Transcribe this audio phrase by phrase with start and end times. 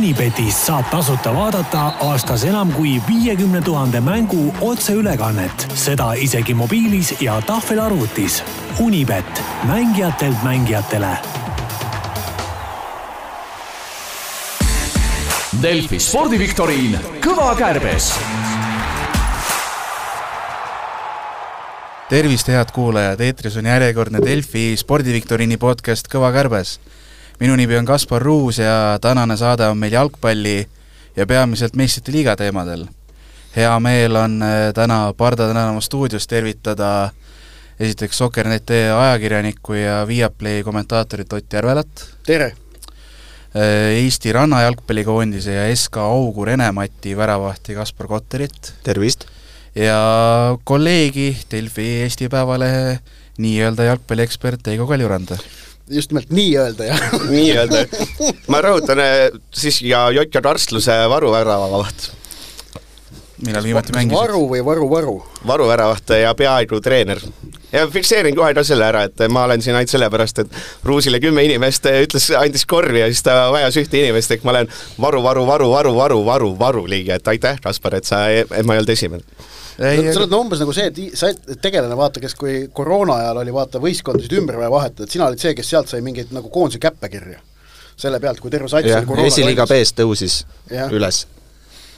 [0.00, 7.34] Unibetist saab tasuta vaadata aastas enam kui viiekümne tuhande mängu otseülekannet, seda isegi mobiilis ja
[7.44, 8.38] tahvelarvutis.
[8.80, 11.10] Unibet, mängijatelt mängijatele
[15.62, 18.14] Delfi spordiviktoriin Kõva kärbes.
[22.08, 26.78] tervist, head kuulajad, eetris on järjekordne Delfi spordiviktoriini podcast Kõva kärbes.
[27.40, 30.68] Minu nimi on Kaspar Ruus ja tänane saade on meil jalgpalli
[31.16, 32.86] ja peamiselt meistrite liiga teemadel.
[33.56, 37.10] hea meel on äh, täna Parda tänava stuudios tervitada
[37.80, 42.06] esiteks Soker.net ajakirjanikku ja Viaplay kommentaatorit Ott Järvelat.
[42.26, 42.52] tere!
[43.56, 48.74] Äh, Eesti rannajalgpallikoondise ja SK Augur Ene-Mati väravahti Kaspar Kotterit.
[48.82, 49.24] tervist!
[49.74, 52.98] ja kolleegi Delfi Eesti Päevalehe
[53.38, 55.38] nii-öelda jalgpalliekspert Heigo Kaljurand.
[55.88, 57.00] Just nimelt nii-öelda, jah.
[57.30, 57.84] nii-öelda.
[58.52, 59.02] ma rõhutan
[59.54, 62.10] siis ja Jotja Tarstluse varuväravaht.
[63.46, 64.18] millal viimati mängisid?
[64.18, 65.16] varu või varu-varu?
[65.46, 67.20] varuväravaht ja peaaegu treener.
[67.72, 71.44] ja fikseerin kohe ka selle ära, et ma olen siin ainult sellepärast, et Ruusile kümme
[71.44, 75.46] inimest ütles, andis korvi ja siis ta vajas ühte inimest, ehk ma olen varu, varu,
[75.46, 78.98] varu, varu, varu, varu, varu liige, et aitäh, Kaspar, et sa, et ma ei olnud
[78.98, 79.24] esimene
[79.80, 83.80] sa oled umbes nagu see, et sa tegelane, vaata, kes kui koroona ajal oli vaata
[83.82, 87.08] võistkondasid ümber vaja vahetada, et sina olid see, kes sealt sai mingeid nagu koondise käppe
[87.12, 87.40] kirja.
[88.00, 90.88] selle pealt, kui terve sats oli koroona esiliiga B-s tõusis ja.
[90.88, 91.26] üles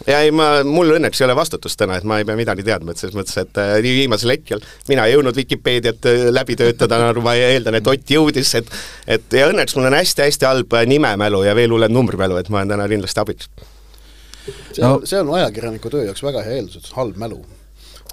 [0.07, 2.93] ja ei, ma, mul õnneks ei ole vastutust täna, et ma ei pea midagi teadma,
[2.93, 6.99] et selles mõttes, et äh, nii viimasel hetkel mina ei jõudnud Vikipeediat äh, läbi töötada,
[7.03, 8.71] nagu ma eeldan, et Ott jõudis, et
[9.07, 12.63] et ja õnneks mul on hästi-hästi halb äh, nimemälu ja veel hullem numbrimälu, et ma
[12.63, 13.51] olen täna kindlasti abiks.
[14.73, 17.43] see on no., see on ajakirjaniku töö jaoks väga hea eeldus, et halb mälu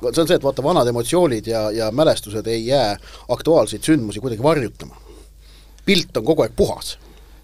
[0.02, 2.96] see on see, et vaata, vanad emotsioonid ja, ja mälestused ei jää
[3.30, 4.96] aktuaalseid sündmusi kuidagi varjutama.
[5.86, 6.98] pilt on kogu aeg puhas.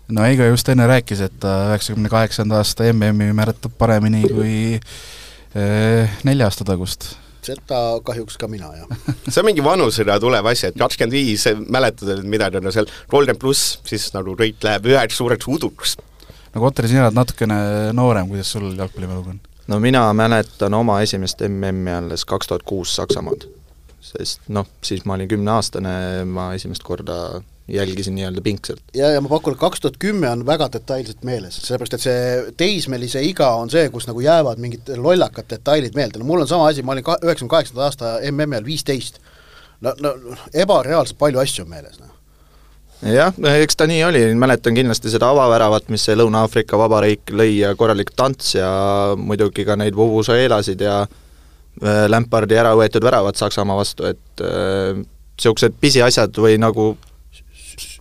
[0.08, 6.50] no Eigo just enne rääkis, et üheksakümne kaheksanda aasta MM-i mäletab paremini kui eh, nelja
[6.50, 8.90] aasta tagust seda kahjuks ka mina, jah
[9.32, 13.42] see on mingi vanusena tulev asi, et kakskümmend viis mäletad, et midagi on seal kolmkümmend
[13.42, 15.98] pluss, siis nagu kõik läheb üheks suureks uduks.
[16.54, 17.60] no Kotter, sina oled natukene
[17.98, 19.44] noorem, kuidas sul jalgpallimäluga on?
[19.68, 23.48] No mina mäletan oma esimest MM-i alles kaks tuhat kuus Saksamaad.
[24.02, 28.82] sest noh, siis ma olin kümneaastane, ma esimest korda jälgisin nii-öelda pingsalt.
[28.94, 32.52] ja, ja ma pakun, et kaks tuhat kümme on väga detailselt meeles, sellepärast et see
[32.58, 36.68] teismelise iga on see, kus nagu jäävad mingid lollakad detailid meelde, no mul on sama
[36.70, 39.18] asi, ma olin ka üheksakümne kaheksanda aasta MM-i ajal viisteist.
[39.82, 40.14] no, no
[40.54, 42.15] ebareaalselt palju asju on meeles, noh
[43.06, 47.74] jah, eks ta nii oli, mäletan kindlasti seda avaväravat, mis see Lõuna-Aafrika Vabariik lõi ja
[47.78, 48.70] korralik tants ja
[49.18, 55.82] muidugi ka neid Vuvuzoelasid ja äh, Lampardi ära võetud väravad Saksamaa vastu, et niisugused äh,
[55.82, 56.94] pisiasjad või nagu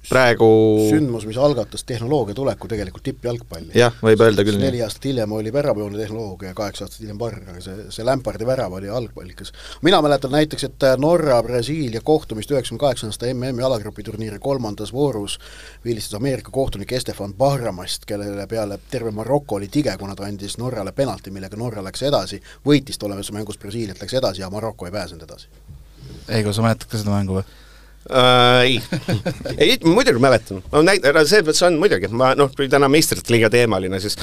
[0.08, 0.48] praegu
[0.90, 3.72] sündmus, mis algatas tehnoloogia tuleku tegelikult tippjalgpalli.
[3.78, 4.68] jah, võib öelda küll nii.
[4.68, 8.46] neli aastat hiljem oli väravjoone tehnoloogia ja kaheksa aastat hiljem Barr, aga see, see Lampardi
[8.46, 9.52] värav oli algpallikas.
[9.82, 15.38] mina mäletan näiteks, et Norra-Brasiilia kohtumist üheksakümne kaheksanda aasta MM-i alagrupiturniiri kolmandas voorus
[15.84, 20.92] vilistas Ameerika kohtunik Estefan Barramast, kelle peale terve Maroko oli tige, kuna ta andis Norrale
[20.92, 25.22] penalti, millega Norra läks edasi, võitis tollemises mängus Brasiiliat, läks edasi ja Maroko ei pääsenud
[25.22, 25.48] edasi.
[26.28, 27.63] Eigo, sa mäletad ka seda mängu või?
[28.04, 28.80] Uh, ei.
[29.56, 33.48] Ei, muidugi mäletan, no näit-, selles mõttes on muidugi, ma noh, kui täna meistrite liiga
[33.52, 34.18] teemaline, siis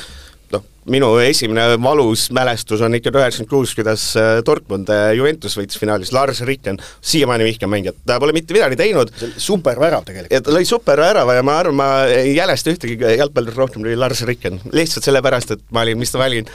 [0.53, 0.61] noh,
[0.93, 6.11] minu esimene valus mälestus on ikka üheksakümmend kuus, kuidas äh, Dortmund äh, Juventus võitis finaalis,
[6.13, 9.09] Lars Ricken, siiamaani vihkan mängijat, ta pole mitte midagi teinud.
[9.41, 10.45] supervärav tegelikult.
[10.45, 14.61] ta lõi supervärava ja ma arvan, ma ei jälesta ühtegi jalgpallurit rohkem kui Lars Ricken,
[14.77, 16.53] lihtsalt sellepärast, et ma olin, mis ta olin,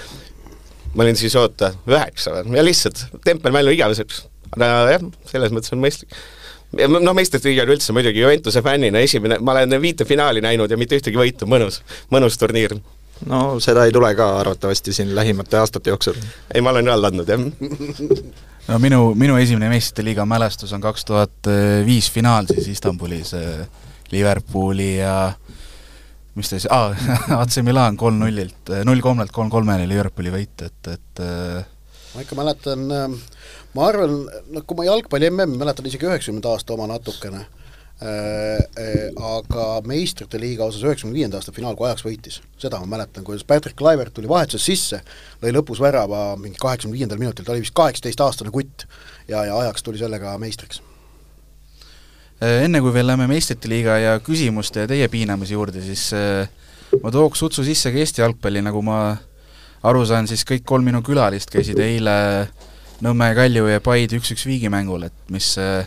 [0.95, 4.27] ma olin siis oota, üheksa või, ja lihtsalt tempelmäll on igaveseks.
[4.55, 6.15] aga jah, selles mõttes on mõistlik
[6.75, 10.99] noh, meistrite liiga üldse muidugi Juventuse fännina esimene, ma olen viite finaali näinud ja mitte
[10.99, 12.77] ühtegi võitu, mõnus, mõnus turniir.
[13.27, 16.19] no seda ei tule ka arvatavasti siin lähimate aastate jooksul.
[16.55, 17.41] ei, ma olen alla andnud, jah
[18.69, 21.51] no minu, minu esimene meistrite liiga mälestus on kaks tuhat
[21.87, 23.67] viis finaal siis Istanbulis äh,
[24.11, 25.33] Liverpooli ja
[26.37, 26.93] mis ta siis ah,,
[27.41, 31.65] AC Milan kolm-nullilt, null-kolmelt kolm-kolmeni Liverpooli võit, et, et äh,
[32.17, 33.07] ma ikka mäletan äh,
[33.77, 34.25] ma arvan,
[34.55, 39.05] noh, kui ma jalgpalli MM mäletan isegi üheksakümnenda aasta oma natukene äh,, äh,
[39.35, 43.45] aga meistrite liiga osas üheksakümne viienda aasta finaal, kui Ajax võitis, seda ma mäletan, kuidas
[43.49, 45.03] Patrick Kluivert tuli vahetuses sisse,
[45.45, 48.89] lõi lõpus värava mingi kaheksakümne viiendal minutil, ta oli vist kaheksateistaastane kutt
[49.29, 50.83] ja, ja Ajax tuli sellega meistriks.
[52.41, 56.49] Äh, enne kui veel lähme meistrite liiga ja küsimuste ja teie piinamise juurde, siis äh,
[57.03, 59.01] ma tooks sutsu sisse ka Eesti jalgpalli, nagu ma
[59.87, 62.17] aru saan, siis kõik kolm minu külalist käisid eile
[63.05, 65.85] Nõmme, Kalju ja Paide üks-üks viigimängul, et mis äh,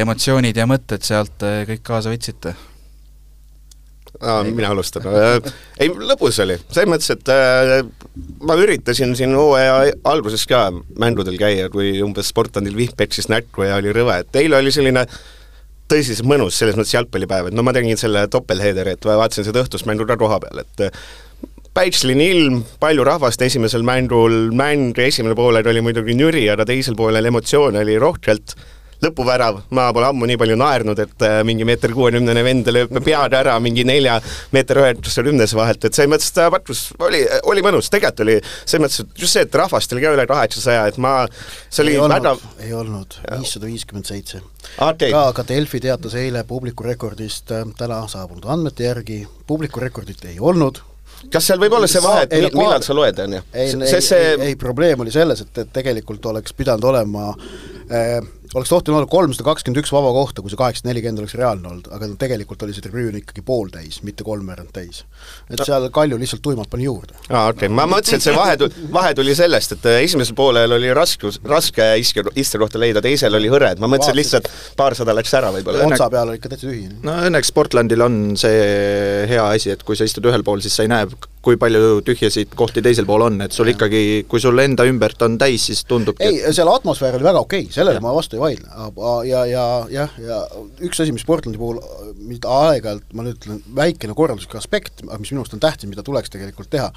[0.00, 2.54] emotsioonid ja mõtted sealt äh, kõik kaasa võtsite?
[4.20, 5.04] aa, mina alustan.
[5.80, 7.74] ei, lõbus oli, selles mõttes, et äh,
[8.44, 10.68] ma üritasin siin hooaja alguses ka
[11.00, 15.04] mängudel käia, kui umbes Sportlandil vihm peksis näkku ja oli rõve, et eile oli selline
[15.90, 19.88] tõsiselt mõnus, selles mõttes jalgpallipäev, et no ma tegin selle doppelheaderi, et vaatasin seda õhtust
[19.90, 21.02] mängu ka koha peal, et
[21.74, 27.30] päitsline ilm, palju rahvast esimesel mängul, mäng esimene poolel oli muidugi nüri, aga teisel poolel
[27.30, 28.56] emotsioone oli rohkelt
[29.00, 33.36] lõpuvärav, ma pole ammu nii palju naernud, et äh, mingi meeter kuuekümnene vend lööb pead
[33.36, 34.18] ära mingi nelja
[34.52, 39.00] meeter üheksakümnese vahelt, et selles mõttes ta patus oli, oli mõnus, tegelikult oli selles mõttes,
[39.06, 41.14] et just see, et rahvast oli ka üle kaheksasaja, et ma,
[41.70, 44.42] see oli ei olnud, väga ei olnud, viissada viiskümmend seitse.
[44.76, 45.14] okei.
[45.14, 50.36] Ka, ka Delfi teatas eile publiku rekordist äh, täna saabunud andmete järgi, publiku rekordit ei
[50.36, 50.84] olnud,
[51.32, 53.42] kas seal võib olla see vahe, et millal koha- sa loed, on ju?
[53.52, 57.28] ei, ei, see ei, ei probleem oli selles, et, et tegelikult oleks pidanud olema
[57.90, 58.20] äh,
[58.54, 61.90] oleks tohtinud olla kolmsada kakskümmend üks vaba kohta, kui see kaheksasada nelikümmend oleks reaalne olnud,
[61.94, 65.04] aga tegelikult oli see tribüün ikkagi pooltäis, mitte kolmveerand täis.
[65.50, 67.14] et seal Kalju lihtsalt tuimalt pani juurde.
[67.28, 70.34] aa, okei okay., ma mõtlesin, et see vahe tu-, vahe tuli sellest, et äh, esimesel
[70.38, 75.14] poolel oli raskus, raske iske, istekohta leida, teisel oli hõre, et ma mõtlesin lihtsalt paarsada
[75.14, 75.86] läks ära võib-olla.
[75.86, 76.88] otsa peal oli ikka täitsa tühi.
[77.06, 80.86] no õnneks Portlandil on see hea asi, et kui sa istud ühel pool, siis sa
[80.86, 81.06] ei näe,
[81.40, 85.38] kui palju tühjasid kohti teisel pool on, et sul ikkagi, kui sul enda ümbert on
[85.40, 88.68] täis, siis tundubki, ei, seal atmosfäär oli väga okei okay,, sellele ma vastu ei vaidle,
[89.28, 90.38] ja, ja jah, ja
[90.86, 91.80] üks asi, mis Portlandi puhul,
[92.18, 96.32] mida aeg-ajalt, ma nüüd ütlen, väikene korralduslik aspekt, mis minu arust on tähtis, mida tuleks
[96.32, 96.90] tegelikult teha,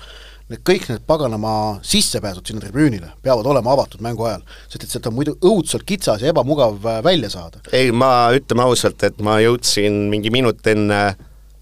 [0.52, 1.54] need kõik need paganama
[1.88, 6.24] sissepääsud sinna tribüünile peavad olema avatud mängu ajal, sest et sealt on muidu õudselt kitsas
[6.24, 7.64] ja ebamugav äh, välja saada.
[7.72, 11.02] ei, ma ütleme ausalt, et ma jõudsin mingi minut enne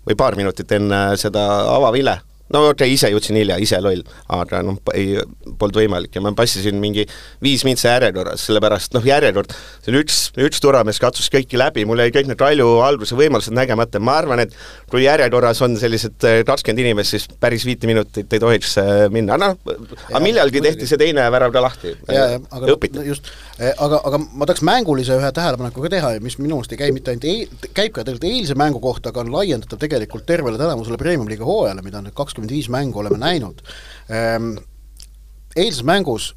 [0.07, 1.45] või paar minutit enne seda
[1.75, 2.17] avavile
[2.53, 5.17] no okei okay,, ise jõudsin hilja, ise loll, aga noh, ei,
[5.59, 6.13] polnud võimalik.
[6.15, 7.05] Ja ma passisin mingi
[7.43, 12.03] viis mintsi järjekorras, sellepärast noh, järjekord, see oli üks, üks turvamees katsus kõiki läbi, mul
[12.03, 14.55] jäi kõik need Kalju alguse võimalused nägemata, ma arvan, et
[14.91, 19.37] kui järjekorras on sellised äh, kakskümmend inimest, siis päris viite minutit ei tohiks äh, minna,
[19.41, 19.57] noh,
[20.09, 21.93] aga millalgi tehti see teine värav ka lahti.
[22.07, 23.03] aga õpiti.
[23.07, 26.91] just, aga, aga ma tahaks mängulise ühe tähelepaneku ka teha mis minu arust ei käi
[26.95, 30.99] mitte ainult eel-, käib ka tegelikult eilse mängu kohta, aga on laiendatav tegelikult tervele tänavusele
[31.01, 33.61] Premium-liiga hooajale, mida nüüd kakskümmend viis mängu oleme näinud
[34.09, 34.55] ehm,.
[35.51, 36.29] Eilses mängus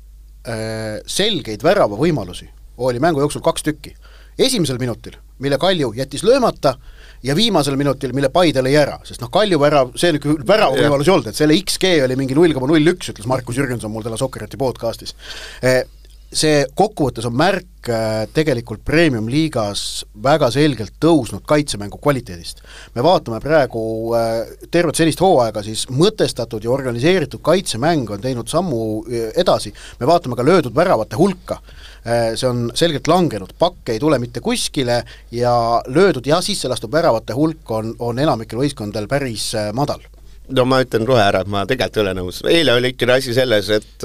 [0.43, 2.49] eh, selgeid väravavõimalusi
[2.83, 3.95] oli mängu jooksul kaks tükki.
[4.39, 6.75] esimesel minutil, mille Kalju jättis löömata,
[7.23, 11.09] ja viimasel minutil, mille Paide lõi ära, sest noh, Kalju värav, see oli küll väravavõimalus
[11.09, 14.05] ei olnud, et selle XG oli mingi null koma null üks, ütles Markus Jürgenson mul
[14.05, 15.15] täna Sokkereti podcastis
[15.63, 15.85] eh,
[16.35, 22.63] see kokkuvõttes on märk äh, tegelikult Premium-liigas väga selgelt tõusnud kaitsemängu kvaliteedist.
[22.95, 23.83] me vaatame praegu
[24.19, 30.11] äh, tervet sellist hooaega, siis mõtestatud ja organiseeritud kaitsemäng on teinud sammu äh, edasi, me
[30.11, 31.61] vaatame ka löödud väravate hulka,
[32.05, 34.99] see on selgelt langenud, pakk ei tule mitte kuskile
[35.33, 35.55] ja
[35.89, 40.05] löödud ja sisse lastud väravate hulk on, on enamikel võistkondadel päris madal.
[40.53, 43.33] No ma ütlen kohe ära, et ma tegelikult ei ole nõus, eile oli ikkagi asi
[43.37, 44.05] selles, et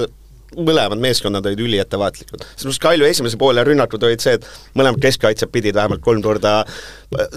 [0.56, 2.44] mõlemad meeskonnad olid üliettevaatlikud.
[2.56, 4.46] sellepärast Kalju esimese poole rünnakud olid see, et
[4.78, 6.64] mõlemad keskkaitsjad pidid vähemalt kolm korda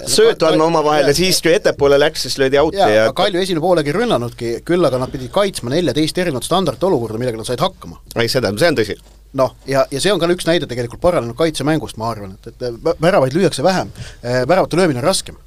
[0.10, 3.63] söötu andma omavahel ja siis, kui ettepoole läks, siis löödi out'i ja, ja Kalju esimene
[3.63, 8.00] poolegi ei rünnanudki, küll aga nad pidid kaitsma neljateist erinevat standardolukorda, millega nad said hakkama.
[8.15, 8.98] ei seda, see on tõsi.
[9.39, 12.69] noh, ja, ja see on ka üks näide tegelikult paranenud kaitsemängust, ma arvan, et, et
[12.86, 13.89] vä- väravaid lüüakse vähem,
[14.24, 15.39] väravate löömine on raskem.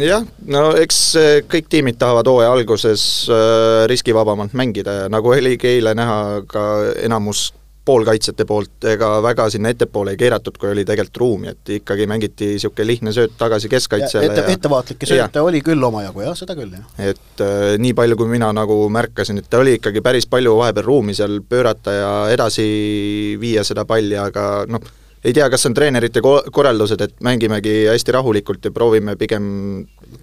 [0.00, 5.74] Jah, no eks eh, kõik tiimid tahavad hooaja alguses äh, riskivabamalt mängida ja nagu oligi
[5.76, 6.62] eile näha ka
[7.02, 7.50] enamus
[7.84, 12.52] poolkaitsjate poolt, ega väga sinna ettepoole ei keeratud, kui oli tegelikult ruumi, et ikkagi mängiti
[12.52, 16.76] niisugune lihtne sööt tagasi keskkaitsele ette, ja ettevaatlikke sööte oli küll omajagu, jah, seda küll,
[16.76, 16.86] jah.
[17.10, 21.16] et äh, nii palju, kui mina nagu märkasin, et oli ikkagi päris palju vahepeal ruumi
[21.18, 22.66] seal pöörata ja edasi
[23.42, 28.14] viia seda palli, aga noh, ei tea, kas on treenerite ko-, korraldused, et mängimegi hästi
[28.16, 29.44] rahulikult ja proovime pigem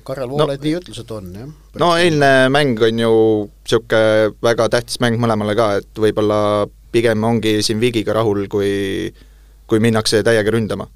[0.04, 1.54] Karel No- Voolaid no, nii ütles, et on, jah.
[1.80, 3.14] no eilne mäng on ju
[3.48, 6.42] niisugune väga tähtis mäng mõlemale ka, et võib-olla
[6.92, 9.14] pigem ongi siin vigiga rahul, kui
[9.70, 10.88] kui minnakse täiega ründama.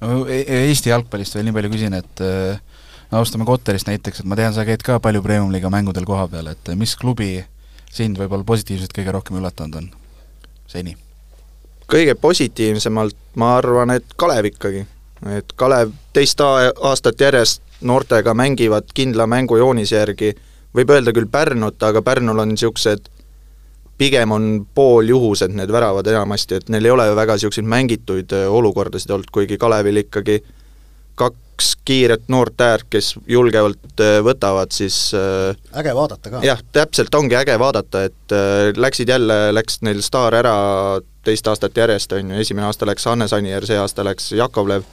[0.00, 2.60] no E- Eesti jalgpallist veel nii palju küsin, et äh,
[3.10, 6.74] no alustame Kotterist näiteks, et ma tean, sa käid ka palju Premium-liiga mängudel kohapeal, et
[6.78, 7.38] mis klubi
[7.94, 9.90] sind võib-olla positiivselt kõige rohkem üllatanud on
[10.70, 10.96] seni?
[11.90, 14.86] Kõige positiivsemalt ma arvan, et Kalev ikkagi.
[15.36, 20.34] et Kalev teist aastat järjest noortega mängivad kindla mängujoonise järgi,
[20.74, 23.08] võib öelda küll Pärnut, aga Pärnul on niisugused
[23.98, 28.50] pigem on pooljuhused need väravad enamasti, et neil ei ole ju väga niisuguseid mängitud äh,
[28.50, 30.40] olukordasid olnud, kuigi Kalevil ikkagi
[31.14, 36.42] kaks kiiret noort äärt, kes julgevalt äh, võtavad, siis äh, äge vaadata ka.
[36.46, 40.56] jah, täpselt ongi äge vaadata, et äh, läksid jälle, läks neil staar ära
[41.24, 44.84] teist aastat järjest, on ju, esimene aasta läks Hannes Anier, see aasta läks Jakovlev,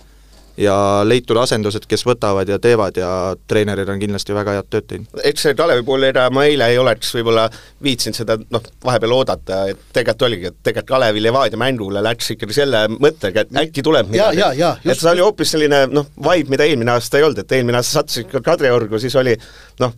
[0.58, 0.76] ja
[1.08, 3.10] leitud asendused, kes võtavad ja teevad ja
[3.48, 5.22] treenerid on kindlasti väga head tööd teinud.
[5.24, 7.48] eks see Kalevi puhul, ega ma eile ei oleks võib-olla
[7.84, 12.54] viitsinud seda noh, vahepeal oodata, et tegelikult oligi, et tegelikult Kalevi Levadia mängule läks ikkagi
[12.60, 16.08] selle mõttega, et äkki tuleb Ja, ja, ja, et just- see oli hoopis selline noh,
[16.20, 19.38] vibe, mida eelmine aasta ei olnud, et eelmine aasta sattusid ka Kadriorgu, siis oli
[19.80, 19.94] noh,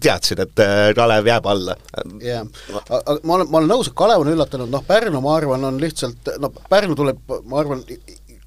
[0.00, 1.74] teadsid, et äh, Kalev jääb alla.
[2.22, 2.46] jah,
[2.88, 5.80] aga ma olen, ma olen nõus, et Kalev on üllatanud, noh Pärnu, ma arvan, on
[5.82, 7.18] lihtsalt, no Pärnu tuleb,
[7.50, 7.82] ma arvan,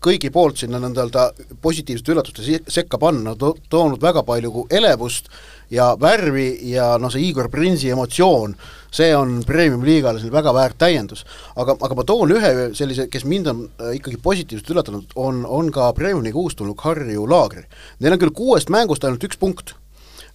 [0.03, 1.29] kõigi poolt sinna nõnda-öelda
[1.63, 5.29] positiivsete üllatuste sekka panna, to-, toonud väga palju elevust
[5.74, 8.55] ja värvi ja noh, see Igor Prinsi emotsioon,
[8.93, 11.25] see on premium-liigale selline väga väärt täiendus.
[11.55, 15.72] aga, aga ma toon ühe sellise, kes mind on äh, ikkagi positiivselt üllatanud, on, on
[15.72, 17.65] ka premium-liiga uustulnuk Harju Laagri.
[18.00, 19.75] Neil on küll kuuest mängust ainult üks punkt,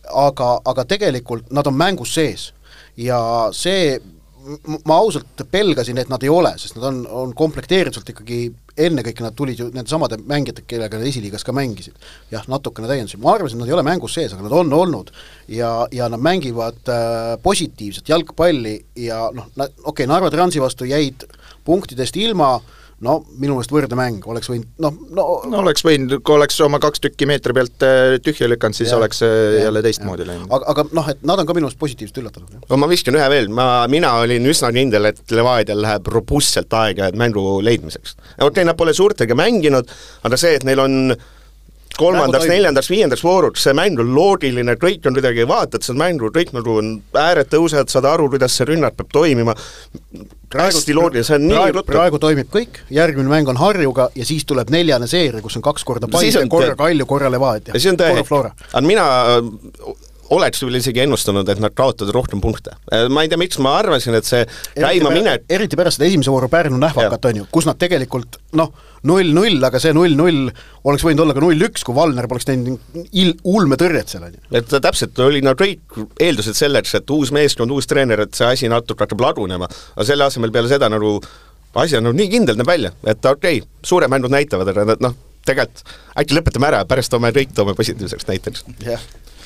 [0.08, 2.52] aga, aga tegelikult nad on mängus sees
[2.98, 3.18] ja
[3.54, 3.98] see,
[4.86, 8.48] ma ausalt pelgasin, et nad ei ole, sest nad on, on komplekteeritud ikkagi,
[8.86, 11.96] ennekõike nad tulid ju nende samade mängijatega, kellega nad esiliigas ka mängisid.
[12.30, 15.12] jah, natukene täiendusi, ma arvasin, et nad ei ole mängus sees, aga nad on olnud
[15.48, 21.26] ja, ja nad mängivad äh, positiivset jalgpalli ja noh, okei okay,, Narva Transi vastu jäid
[21.64, 22.56] punktidest ilma,
[23.06, 26.80] no minu meelest võrdne mäng, oleks võinud noh, no, no oleks võinud, kui oleks oma
[26.82, 30.50] kaks tükki meetri pealt äh, tühja lükanud, siis Jah, oleks see jah, jälle teistmoodi läinud.
[30.50, 33.30] aga, aga noh, et nad on ka minu meelest positiivselt üllatunud, no ma viskan ühe
[33.30, 38.18] veel, ma, mina olin üsna kindel, et Levadial läheb robustselt aega mängu leidmiseks.
[38.18, 39.94] okei okay,, nad pole suurtega mänginud,
[40.26, 40.98] aga see, et neil on
[41.98, 46.54] kolmandaks, neljandaks, viiendaks vooruks, see mäng on loogiline, kõik on kuidagi, vaatad seda mängu, kõik
[46.56, 49.54] nagu on ääred tõusevad, saad aru, kuidas see rünnak peab toimima,
[50.54, 51.92] hästi loogiline, see on nii praegu, ruttu.
[51.92, 55.86] praegu toimib kõik, järgmine mäng on Harjuga ja siis tuleb neljane seeria, kus on kaks
[55.88, 57.74] korda Paide korra Kalju, korra Levadia.
[57.74, 58.24] korra.
[58.28, 58.52] Flora.
[58.72, 59.08] aga mina
[60.34, 62.74] oleks veel isegi ennustanud, et nad kaotavad rohkem punkte.
[63.12, 64.44] ma ei tea, miks ma arvasin, et see
[64.76, 68.72] käima minek eriti pärast seda esimese vooru Pärnu nähvakat, on ju, kus nad tegelikult noh,
[69.08, 70.50] null-null, aga see null-null
[70.88, 74.42] oleks võinud olla ka null-üks, kui Valner poleks teinud il-, ulmetõrjet seal, on ju.
[74.60, 78.72] et täpselt oli no kõik eeldused selleks, et uus meeskond, uus treener, et see asi
[78.72, 81.18] natuke hakkab lagunema, aga selle asemel peale seda nagu
[81.78, 85.16] asi on nagu nii kindel näeb välja, et okei okay,, suured mängud näitavad, aga noh,
[85.48, 88.64] tegelikult äkki lõpetame ära, pärast toome kõik toome positiivseks näiteks.
[88.84, 89.37] jah, Äh,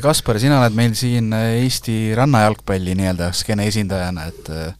[0.00, 4.70] Kaspar, sina oled meil siin äh, Eesti rannajalgpalli nii-öelda skeene esindajana, et äh,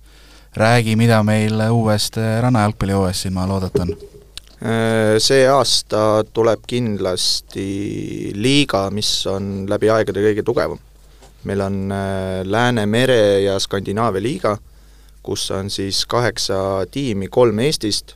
[0.56, 3.92] räägi, mida meil uuest äh, rannajalgpallihooajast silma oodata on?
[4.60, 10.80] Äh, See aasta tuleb kindlasti liiga, mis on läbi aegade kõige tugevam.
[11.44, 14.58] meil on äh, Läänemere ja Skandinaavia liiga,
[15.22, 18.14] kus on siis kaheksa tiimi, kolm Eestist,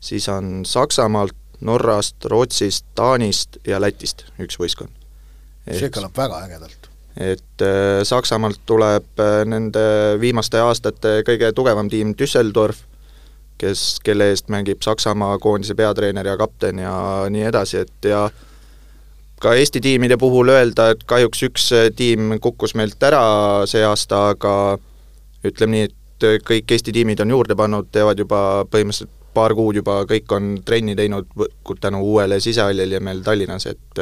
[0.00, 4.97] siis on Saksamaalt, Norrast, Rootsist, Taanist ja Lätist üks võistkond.
[5.76, 6.88] See kõlab väga ägedalt.
[7.18, 9.80] et äh, Saksamaalt tuleb äh, nende
[10.20, 12.84] viimaste aastate kõige tugevam tiim Düsseldorf,
[13.58, 16.94] kes, kelle eest mängib Saksamaa koondise peatreener ja kapten ja
[17.30, 18.28] nii edasi, et ja
[19.42, 24.28] ka Eesti tiimide puhul öelda, et kahjuks üks äh, tiim kukkus meilt ära see aasta,
[24.34, 24.54] aga
[25.46, 30.00] ütleme nii, et kõik Eesti tiimid on juurde pannud, teevad juba põhimõtteliselt paar kuud juba,
[30.08, 31.28] kõik on trenni teinud
[31.80, 34.00] tänu uuele sisehallile meil Tallinnas, et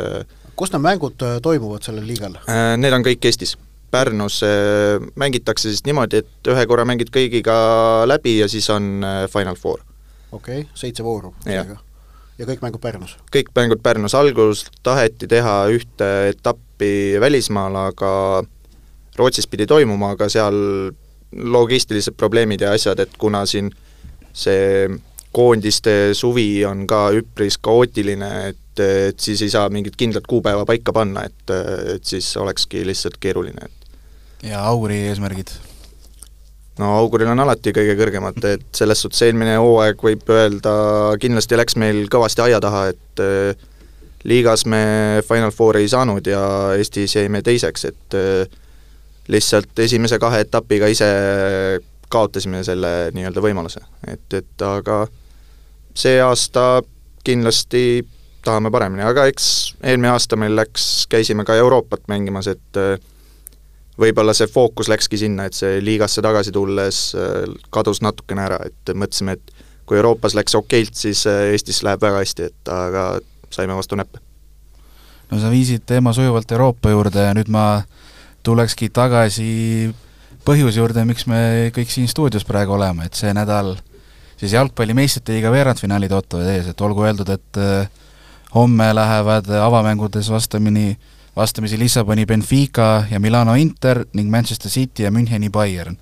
[0.56, 2.38] kus need mängud äh, toimuvad sellel liigal?
[2.48, 3.56] Äh, Need on kõik Eestis.
[3.90, 7.56] Pärnus äh, mängitakse siis niimoodi, et ühe korra mängid kõigiga
[8.08, 9.84] läbi ja siis on Final Four.
[10.32, 13.16] okei okay,, seitse vooru ja kõik mängud Pärnus?
[13.32, 18.12] kõik mängud Pärnus, algul taheti teha ühte etappi välismaal, aga
[19.16, 20.56] Rootsis pidi toimuma, aga seal
[21.32, 23.70] logistilised probleemid ja asjad, et kuna siin
[24.36, 24.88] see
[25.36, 30.94] koondiste suvi on ka üpris kaootiline, et, et siis ei saa mingit kindlat kuupäeva paika
[30.96, 31.56] panna, et,
[31.96, 33.68] et siis olekski lihtsalt keeruline,
[34.46, 35.50] ja Auri eesmärgid?
[36.78, 40.74] no auguril on alati kõige kõrgemad, et selles suhtes eelmine hooaeg võib öelda,
[41.20, 43.66] kindlasti läks meil kõvasti aia taha, et eh,
[44.28, 46.42] liigas me Final Fouri ei saanud ja
[46.76, 48.58] Eestis jäime teiseks, et eh,
[49.32, 51.08] lihtsalt esimese kahe etapiga ise
[52.12, 55.06] kaotasime selle nii-öelda võimaluse, et, et aga
[55.96, 56.82] see aasta
[57.26, 58.06] kindlasti
[58.46, 59.48] tahame paremini, aga eks
[59.82, 63.00] eelmine aasta meil läks, käisime ka Euroopat mängimas, et eh,
[64.00, 68.94] võib-olla see fookus läkski sinna, et see liigasse tagasi tulles äh, kadus natukene ära, et
[68.94, 73.08] mõtlesime, et kui Euroopas läks okeilt, siis äh, Eestis läheb väga hästi, et aga
[73.50, 74.20] saime vastu näppe.
[75.30, 77.82] no sa viisid teema sujuvalt Euroopa juurde ja nüüd ma
[78.46, 79.90] tulekski tagasi
[80.46, 83.74] põhjuse juurde, miks me kõik siin stuudios praegu oleme, et see nädal
[84.36, 87.88] siis jalgpalli meistrite liiga veerandfinaalid ootavad ees, et olgu öeldud, et äh,
[88.54, 90.96] homme lähevad avamängudes vastamini,
[91.36, 95.96] vastamisi Lissaboni Benfica ja Milano Inter ning Manchester City ja Müncheni Bayern.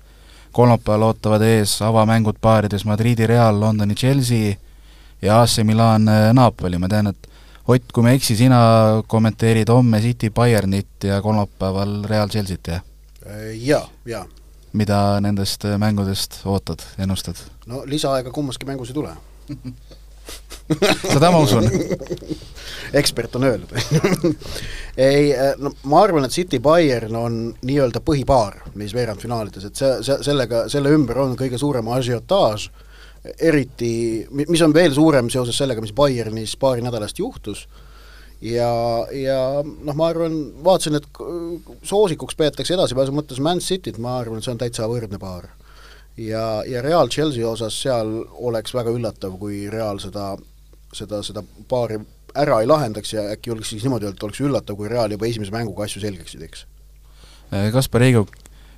[0.55, 4.55] kolmapäeval ootavad ees avamängud paarides Madridi Real, Londoni Chelsea
[5.21, 7.27] ja AC Milan äh, Napoli, ma tean, et
[7.65, 8.57] Ott, kui ma ei eksi, sina
[9.09, 12.83] kommenteerid homme City Bayernit ja kolmapäeval Real Chelsea't, jah?
[13.57, 14.25] Jaa, jaa.
[14.75, 17.39] Mida nendest mängudest ootad, ennustad?
[17.65, 19.15] no lisaaega kummaski mängus ei tule.
[21.13, 21.67] Seda ma usun.
[22.97, 23.69] Ekspert on öelnud.
[24.97, 25.29] Ei,
[25.61, 30.65] no ma arvan, et City Bayern on nii-öelda põhipaar neis veerandfinaalides, et see, see, sellega,
[30.71, 32.69] selle ümber on kõige suurem asiotaaž,
[33.41, 33.91] eriti,
[34.31, 37.65] mis on veel suurem seoses sellega, mis Bayernis paari nädala eest juhtus,
[38.41, 38.71] ja,
[39.15, 41.21] ja noh, ma arvan, vaatasin, et
[41.83, 45.49] soosikuks peetakse edasipääsu mõttes Man Cityt, ma arvan, see on täitsa võrdne paar
[46.17, 48.11] ja, ja Real Chelsea osas seal
[48.47, 50.33] oleks väga üllatav, kui Real seda,
[50.95, 51.99] seda, seda paari
[52.35, 55.27] ära ei lahendaks ja äkki oleks siis niimoodi öelda, et oleks üllatav, kui Real juba
[55.27, 56.65] esimese mänguga asju selgeks ei teeks.
[57.71, 58.25] Kaspar Eigo,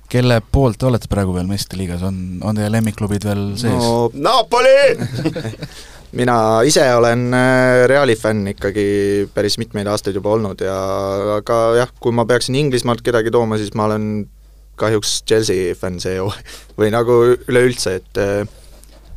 [0.08, 3.76] kelle poolt te olete praegu veel meistrite liigas, on, on teie lemmikklubid veel sees?
[3.76, 4.08] No,?
[4.14, 4.74] Napoli!
[6.18, 10.76] Mina ise olen äh, Reali fänn ikkagi päris mitmeid aastaid juba olnud ja
[11.34, 14.06] aga jah, kui ma peaksin Inglismaalt kedagi tooma, siis ma olen
[14.80, 16.30] kahjuks Chelsea fänn see ju,
[16.80, 18.48] või nagu üleüldse, et äh,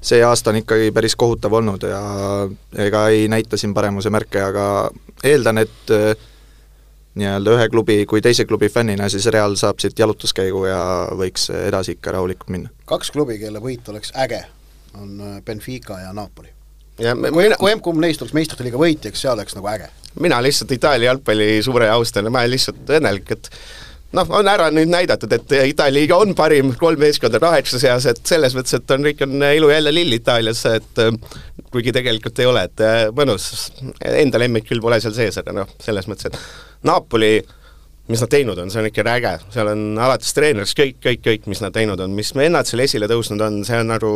[0.04, 2.02] see aasta on ikkagi päris kohutav olnud ja
[2.88, 4.66] ega ei näita siin paremuse märke, aga
[5.24, 6.28] eeldan, et äh,
[7.20, 10.82] nii-öelda ühe klubi kui teise klubi fännina siis Real saab siit jalutuskäigu ja
[11.18, 12.72] võiks edasi ikka rahulikult minna.
[12.88, 14.44] kaks klubi, kelle võit oleks äge,
[14.96, 16.54] on äh, Benfica ja Napoli.
[17.00, 17.60] ja kui mina...
[17.60, 19.92] kui emb-kumb neist oleks meistrite liiga võitjaks, see oleks nagu äge.
[20.24, 23.52] mina lihtsalt Itaalia jalgpalli suure austaja, ma olen lihtsalt õnnelik, et
[24.16, 28.24] noh, on ära nüüd näidatud, et Itaalia liiga on parim kolm meeskonda kaheksa seas, et
[28.28, 31.12] selles mõttes, et on kõik on elu jälle lill Itaalias, et äh,
[31.76, 33.52] kuigi tegelikult ei ole, et äh, mõnus,
[34.00, 37.36] enda lemmik küll pole seal sees, aga noh, selles mõttes, et Napoli
[38.12, 41.46] mis nad teinud on, see on ikka äge, seal on alates treenerist kõik, kõik, kõik,
[41.52, 44.12] mis nad teinud on, mis vennad seal esile tõusnud on, see on nagu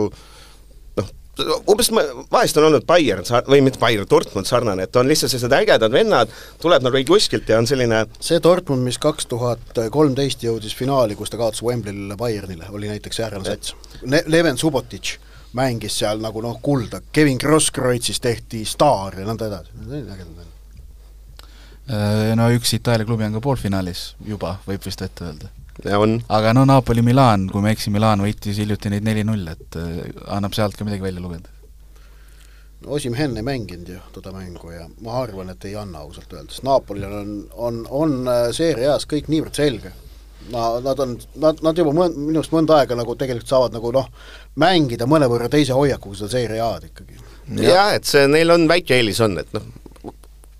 [1.67, 1.89] umbes
[2.31, 6.31] vahest on olnud Bayern või mitte Bayern, Dortmund sarnane, et on lihtsalt sellised ägedad vennad,
[6.61, 11.31] tuleb nagu kuskilt ja on selline see Dortmund, mis kaks tuhat kolmteist jõudis finaali, kus
[11.33, 13.75] ta kaotas Wembley'l Bayernile, oli näiteks säärane sats.
[14.03, 15.17] Ne-, Leven Subotic
[15.55, 20.54] mängis seal nagu noh, kulda, Kevin Grosskreuzist tehti staar ja nõnda edasi, ägedad vennad.
[21.85, 25.51] Äh, no üks Itaalia klubi on ka poolfinaalis juba, võib vist ette öelda
[25.97, 26.21] on.
[26.29, 29.99] aga no Napoli-Milan, kui ma ei eksi, Milan võitis hiljuti neid neli-null, et äh,
[30.33, 31.51] annab sealt ka midagi välja lugeda.
[32.85, 36.63] Osim Henn ei mänginud ju toda mängu ja ma arvan, et ei anna ausalt öeldes,
[36.65, 39.93] Napolil on, on, on äh, seeria A-s kõik niivõrd selge.
[40.53, 43.93] Na-, nad on, nad, nad juba mõn-, minu arust mõnda aega nagu tegelikult saavad nagu
[43.93, 44.09] noh,
[44.61, 47.17] mängida mõnevõrra teise hoiakuga seda seeria A-d ikkagi.
[47.61, 49.65] jah, et see, neil on väike eelis on, et noh,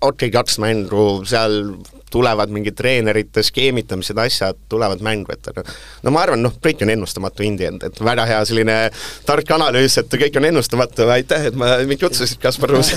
[0.00, 1.76] okei okay,, kaks mängu seal
[2.10, 5.64] tulevad mingid treenerite skeemitamised, asjad tulevad mängu, et aga
[6.06, 8.76] no ma arvan, noh, kõik on ennustamatu in the end, et väga hea selline
[9.26, 12.92] tark analüüs, et kõik on ennustamatu, aitäh, et ma, mind kutsusid, Kaspar Ruus.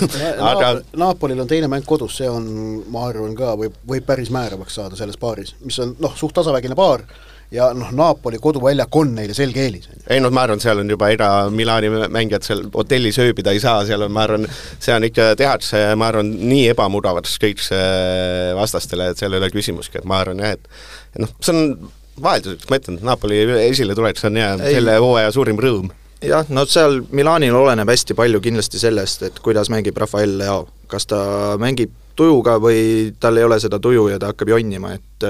[0.52, 2.46] Aga Napolil on teine mäng kodus, see on,
[2.94, 6.78] ma arvan ka, võib, võib päris määravaks saada selles paaris, mis on noh, suht tasavägine
[6.78, 7.04] paar,
[7.52, 9.90] ja noh, Napoli koduväljak on neile selge eelis.
[10.10, 13.82] ei noh, ma arvan, seal on juba ega Milani mängijad seal hotellis ööbida ei saa,
[13.90, 14.48] seal on, ma arvan,
[14.80, 19.50] see on ikka tehakse, ma arvan, nii ebamugavaks kõik see vastastele, et seal ei ole
[19.54, 21.90] küsimuski, et ma arvan jah, et noh, see on
[22.22, 25.90] vahelduseks, ma ütlen, Napoli esiletulek, see on hea, selle hooaja suurim rõõm
[26.26, 30.68] jah, no seal Milanil oleneb hästi palju kindlasti sellest, et kuidas mängib Rafael Leao.
[30.90, 35.28] kas ta mängib tujuga või tal ei ole seda tuju ja ta hakkab jonnima, et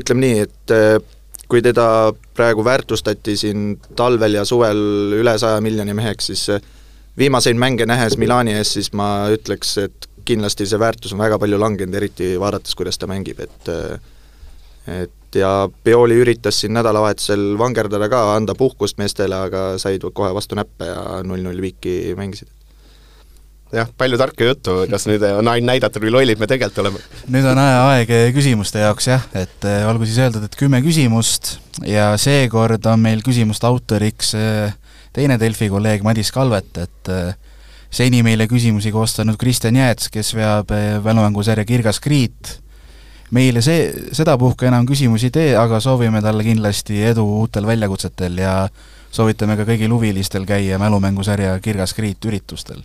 [0.00, 0.96] ütleme nii, et äh,
[1.48, 6.64] kui teda praegu väärtustati siin talvel ja suvel üle saja miljoni meheks, siis äh,
[7.18, 11.60] viimaseid mänge nähes Milani ees, siis ma ütleks, et kindlasti see väärtus on väga palju
[11.60, 14.00] langenud, eriti vaadates, kuidas ta mängib, et äh,
[15.00, 20.58] et ja Peoli üritas siin nädalavahetusel vangerdada ka, anda puhkust meestele, aga said kohe vastu
[20.58, 22.50] näppe ja null-null viiki mängisid
[23.74, 27.02] jah, palju tarka juttu, kas nüüd on ainult näidatud, kui lollid me tegelikult oleme?
[27.32, 31.56] nüüd on aeg küsimuste jaoks jah, et äh, olgu siis öeldud, et kümme küsimust
[31.88, 34.74] ja seekord on meil küsimuste autoriks äh,
[35.14, 37.34] teine Delfi kolleeg Madis Kalvet, et äh,
[37.94, 40.72] seni meile küsimusi koostanud Kristjan Jääts, kes veab
[41.04, 42.58] mälumängusarja Kirgas Kriit,
[43.34, 48.56] meile see, sedapuhku enam küsimusi ei tee, aga soovime talle kindlasti edu uutel väljakutsetel ja
[49.14, 52.82] soovitame ka kõigil huvilistel käia mälumängusarja Kirgas Kriit üritustel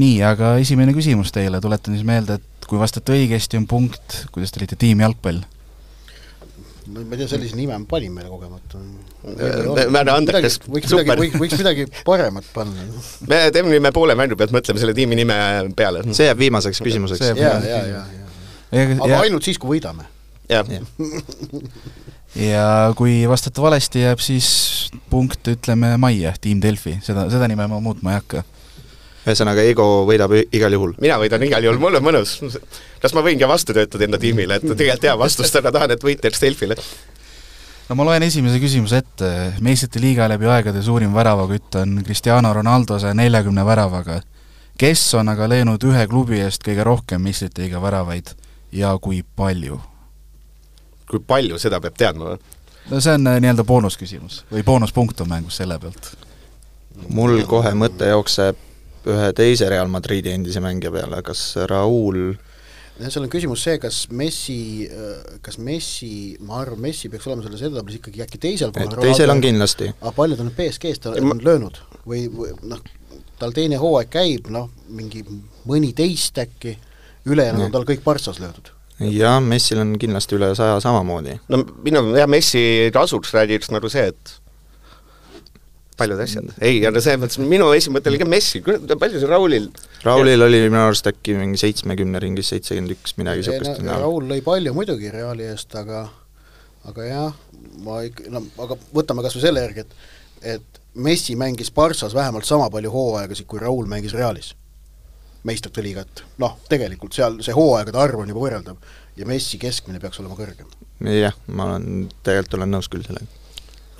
[0.00, 4.52] nii, aga esimene küsimus teile, tuletan siis meelde, et kui vastate õigesti, on punkt, kuidas
[4.52, 5.42] te olite, tiim jalgpall?
[6.92, 8.80] ma ei tea, sellise nime ma panin meile kogemata.
[9.94, 10.58] väga andekas,
[10.90, 11.20] super.
[11.38, 12.86] võiks, midagi paremat panna.
[13.30, 15.36] me teeme nüüd, me poole mängu pealt mõtleme selle tiimi nime
[15.78, 16.02] peale.
[16.10, 17.32] see jääb viimaseks küsimuseks.
[17.38, 18.86] ja, ja, ja, ja.
[18.98, 20.08] aga ainult siis, kui võidame.
[20.50, 20.66] jah
[22.50, 22.66] ja
[22.98, 24.48] kui vastate valesti, jääb siis
[25.12, 28.42] punkt, ütleme, majja, tiim Delfi, seda, seda nime ma muutma ei hakka
[29.22, 30.94] ühesõnaga, ego võidab igal juhul.
[31.00, 32.36] mina võidan igal juhul, mul on mõnus.
[33.02, 36.04] kas ma võin ka vastu töötada enda tiimile, et tegelikult hea vastust, aga tahan, et
[36.04, 36.76] võit jääks Delfile.
[37.88, 39.30] no ma loen esimese küsimuse ette,
[39.60, 44.20] meistrite liiga läbi aegade suurim väravakütt on Cristiano Ronaldo saja neljakümne väravaga.
[44.78, 48.34] kes on aga löönud ühe klubi eest kõige rohkem meistrite liiga väravaid
[48.72, 49.80] ja kui palju?
[51.06, 52.42] kui palju, seda peab teadma või?
[52.90, 56.12] no see on äh, nii-öelda boonusküsimus või boonuspunkt on mängus selle pealt.
[57.08, 58.71] mul kohe mõte jookseb
[59.10, 62.32] ühe teise Real Madridi endise mängija peale, kas Raul
[63.02, 64.88] seal on küsimus see, kas Messi,
[65.42, 69.00] kas Messi, ma arvan, Messi peaks olema selles edetabelis ikkagi äkki teisel kohal.
[69.02, 69.88] teisel on kindlasti.
[70.00, 72.84] aga palju ta nüüd BSG-s ta on löönud või, või noh,
[73.40, 75.24] tal teine hooaeg käib, noh, mingi
[75.66, 76.76] mõni teist äkki,
[77.26, 78.70] ülejäänud on tal kõik Partsas löödud
[79.10, 81.38] jah, Messil on kindlasti üle saja samamoodi.
[81.50, 84.36] no minu, jah, Messi kasuks räägiks nagu see, et
[85.98, 89.68] paljud asjad, ei, aga selles mõttes minu esimõte oli ka Messi, palju see Raulil
[90.06, 90.46] Raulil ja.
[90.46, 93.98] oli minu arust äkki mingi seitsmekümne ringis, seitsekümmend üks, midagi niisugust no,.
[94.06, 96.06] Raul lõi palju muidugi Reali eest, aga
[96.88, 97.36] aga jah,
[97.84, 102.44] ma ikka, no aga võtame kas või selle järgi, et et Messi mängis Barssas vähemalt
[102.44, 104.54] sama palju hooaegasid, kui Raul mängis Realis.
[105.42, 108.76] meistrite liigat, noh, tegelikult seal see hooaegade arv on juba võrreldav
[109.18, 110.68] ja Messi keskmine peaks olema kõrgem.
[111.18, 113.26] jah, ma olen, tegelikult olen nõus küll sellega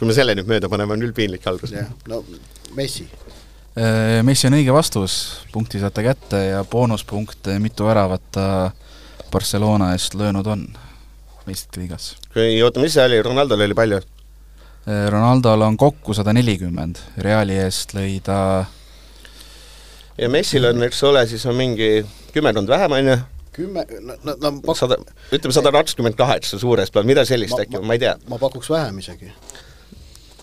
[0.03, 1.71] kui me selle nüüd mööda paneme, on küll piinlik algus.
[1.71, 2.25] jah, no
[2.75, 3.05] Messi.
[4.27, 5.13] Messi on õige vastus,
[5.53, 8.47] punkti saate kätte ja boonuspunkt, mitu väravat ta
[9.31, 10.67] Barcelona eest löönud on
[11.47, 12.11] meistrite liigas?
[12.35, 14.03] kui oota, mis see oli, Ronaldol oli palju?
[15.15, 18.37] Ronaldol on kokku sada nelikümmend, Reali eest lõi ta
[20.19, 21.95] ja Messil on, eks ole, siis on mingi
[22.35, 23.21] kümmekond vähem, on ju?
[23.55, 24.83] kümme, no, no, no pak-...
[24.83, 24.99] sada,
[25.31, 28.19] ütleme sada kakskümmend kaheksa suures plaanis, midagi sellist äkki, ma ei tea.
[28.27, 29.31] ma pakuks vähem isegi.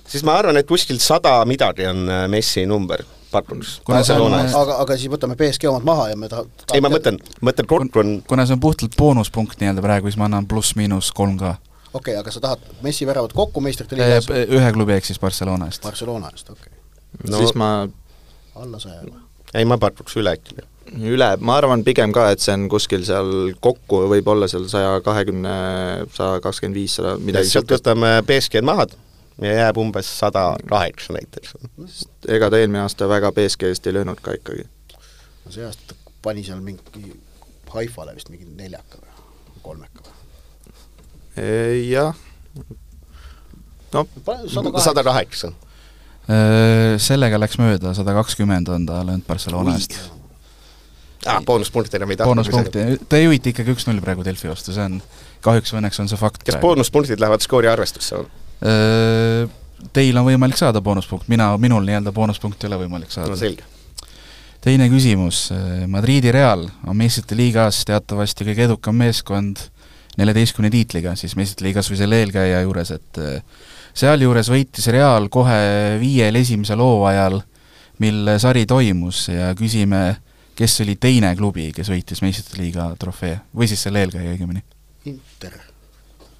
[0.10, 3.82] Siis ma arvan, et kuskil sada midagi on Messi number pakuks.
[3.88, 7.20] aga, aga, aga siis võtame BSG omad maha ja me ta-, ta ei, ma mõtlen,
[7.46, 11.38] mõtlen kokku on kuna see on puhtalt boonuspunkt nii-öelda praegu, siis ma annan pluss-miinus kolm
[11.42, 11.56] ka.
[11.94, 14.30] okei okay,, aga sa tahad Messi väravad kokku meistrite liigas?
[14.30, 15.86] ühe klubi ehk siis Barcelona eest.
[15.86, 17.32] Barcelona eest, okei okay.
[17.32, 17.38] no,.
[17.38, 17.72] siis ma
[18.56, 19.18] alla saja või?
[19.54, 20.58] ei, ma pakuks üle äkki
[20.90, 24.98] üle, ma arvan pigem ka, et see on kuskil seal kokku võib olla seal saja
[25.06, 25.54] kahekümne,
[26.16, 28.88] sada kakskümmend viis, sada midagi sealt võtame BSG-d maha
[29.42, 31.54] ja jääb umbes sada kaheksa näiteks.
[32.28, 34.68] ega ta eelmine aasta väga BSG-st ei löönud ka ikkagi.
[35.46, 37.16] no see aasta ta pani seal mingi
[37.70, 41.90] Haifale vist mingi neljaka või kolmeka või?
[41.90, 42.16] jah,
[43.94, 44.08] no
[44.82, 45.52] sada kaheksa.
[47.02, 49.96] Sellega läks mööda, sada kakskümmend on ta löönud Barcelona eest
[51.26, 52.36] ah, boonuspunktid enam ei tahtnud.
[52.36, 55.00] boonuspunkti, te juhite ikkagi üks-null praegu Delfi vastu, see on,
[55.46, 56.46] kahjuks või õnneks on see fakt.
[56.48, 58.30] kas boonuspunktid lähevad skoori arvestusse või?
[58.60, 63.32] Teil on võimalik saada boonuspunkt, mina, minul nii-öelda boonuspunkti ei ole võimalik saada.
[63.32, 63.64] no selge.
[64.60, 65.46] teine küsimus,
[65.88, 69.64] Madridi Real on meistrite liigas teatavasti kõige edukam meeskond
[70.20, 73.22] neljateistkümne tiitliga siis meistrite liigas või selle eelkäija juures, et
[73.98, 75.60] sealjuures võitis Real kohe
[76.02, 77.40] viiel esimesel hooajal,
[78.04, 80.20] mil sari toimus ja küsime,
[80.60, 84.64] kes oli teine klubi, kes võitis meistrite liiga trofee või siis selle eelkäija õigemini?
[85.08, 85.69] Inter.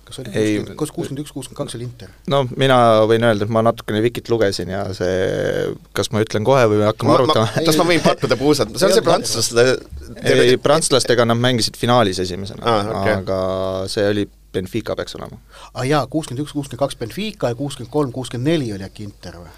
[0.10, 2.12] Kas oli kuuskümmend, kas kuuskümmend üks, kuuskümmend kaks oli Inter?
[2.32, 6.66] no mina võin öelda, et ma natukene Vikit lugesin ja see, kas ma ütlen kohe
[6.72, 7.48] või hakkame arutama?
[7.68, 9.68] kas ma võin pakkuda puusalt, see on see prantslaste
[10.24, 13.18] ei, prantslastega nad mängisid finaalis esimesena ah,, okay.
[13.22, 13.40] aga
[13.92, 15.38] see oli Benfica peaks olema.
[15.38, 19.06] aa ah, jaa, kuuskümmend üks, kuuskümmend kaks Benfica ja kuuskümmend kolm, kuuskümmend neli oli äkki
[19.06, 19.52] Inter või?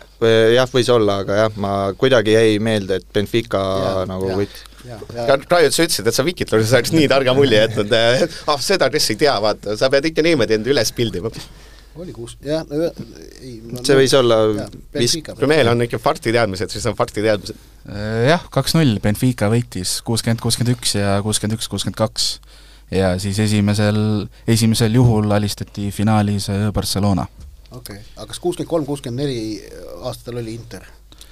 [0.56, 4.36] jah, võis olla, aga jah, ma kuidagi jäi meelde, et Benfica ja, nagu
[4.86, 5.50] võitis.
[5.52, 7.98] Raiut, sa ütlesid, et sa Vikit lugesid, sa oleks nii targa mulje jätnud,
[8.52, 11.32] ah seda, kes ei tea, vaata, sa pead ikka niimoodi end üles pildima.
[12.02, 14.38] oli kuus, jah, ei no, see võis olla
[14.96, 17.68] vist kui mehel on ikka faktiteadmised, siis on faktiteadmised.
[18.30, 22.32] Jah, kaks-null, Benfica võitis kuuskümmend, kuuskümmend üks ja kuuskümmend üks, kuuskümmend kaks
[22.96, 27.28] ja siis esimesel, esimesel juhul alistati finaalis Barcelona.
[27.72, 29.60] okei okay., aga kas kuuskümmend kolm, kuuskümmend neli
[30.08, 30.88] aastatel oli Inter?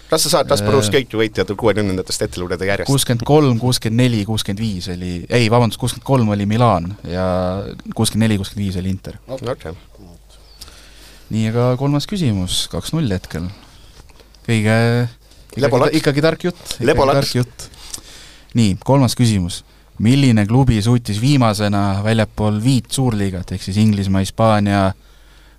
[0.10, 2.90] Kas sa saad Kasparus kõik võitjad kuuekümnendatest ette lugeda järjest?
[2.90, 7.26] kuuskümmend kolm, kuuskümmend neli, kuuskümmend viis oli, ei vabandust, kuuskümmend kolm oli Milan ja
[7.96, 9.20] kuuskümmend neli, kuuskümmend viis oli Inter.
[9.30, 9.76] okay.
[11.30, 13.50] nii, aga kolmas küsimus, kaks-null hetkel.
[14.48, 14.78] kõige
[15.58, 17.68] ikkagi, ikkagi tark jutt, ikkagi tark jutt.
[18.58, 19.64] nii, kolmas küsimus.
[20.00, 24.94] milline klubi suutis viimasena väljapool viit suurliigat, ehk siis Inglismaa, Hispaania,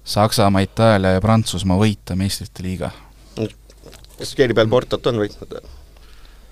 [0.04, 2.90] Saksamaa, Itaalia ja Prantsusmaa võita meistrite liiga?
[4.20, 5.56] Kes keegi peal Portot on võitnud?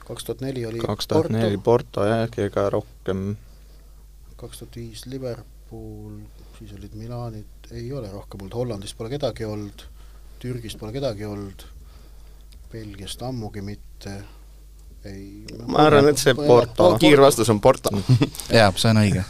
[0.08, 3.34] kaks tuhat neli oli kaks tuhat neli Porto jah, ega rohkem
[4.38, 6.20] kaks tuhat viis Liverpool,
[6.58, 9.82] siis olid Milanid, ei ole rohkem olnud, Hollandist pole kedagi olnud,
[10.38, 11.64] Türgist pole kedagi olnud,
[12.72, 14.14] Belgiast ammugi mitte,
[15.08, 17.90] ei ma arvan, et see Porto, kiirvastus on Porto.
[18.60, 19.26] jaa, see on õige.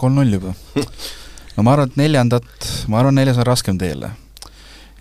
[0.00, 0.56] kolm-null juba.
[1.54, 2.50] no ma arvan, et neljandat,
[2.90, 4.10] ma arvan, neljas on raskem teile.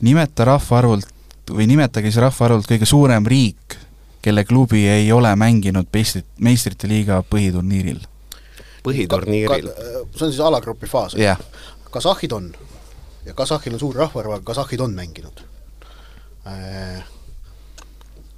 [0.06, 1.16] nimeta rahvaarvult
[1.51, 3.77] või nimetage siis rahvaarvult kõige suurem riik,
[4.21, 7.99] kelle klubi ei ole mänginud meistrit, meistrite liiga põhiturniiril.
[8.83, 9.69] põhiturniiril.
[10.15, 11.39] see on siis alagrupi faas jah,
[11.91, 12.51] Kasahhid on
[13.25, 15.43] ja Kasahhil on suur rahvaarv, aga Kasahhid on mänginud.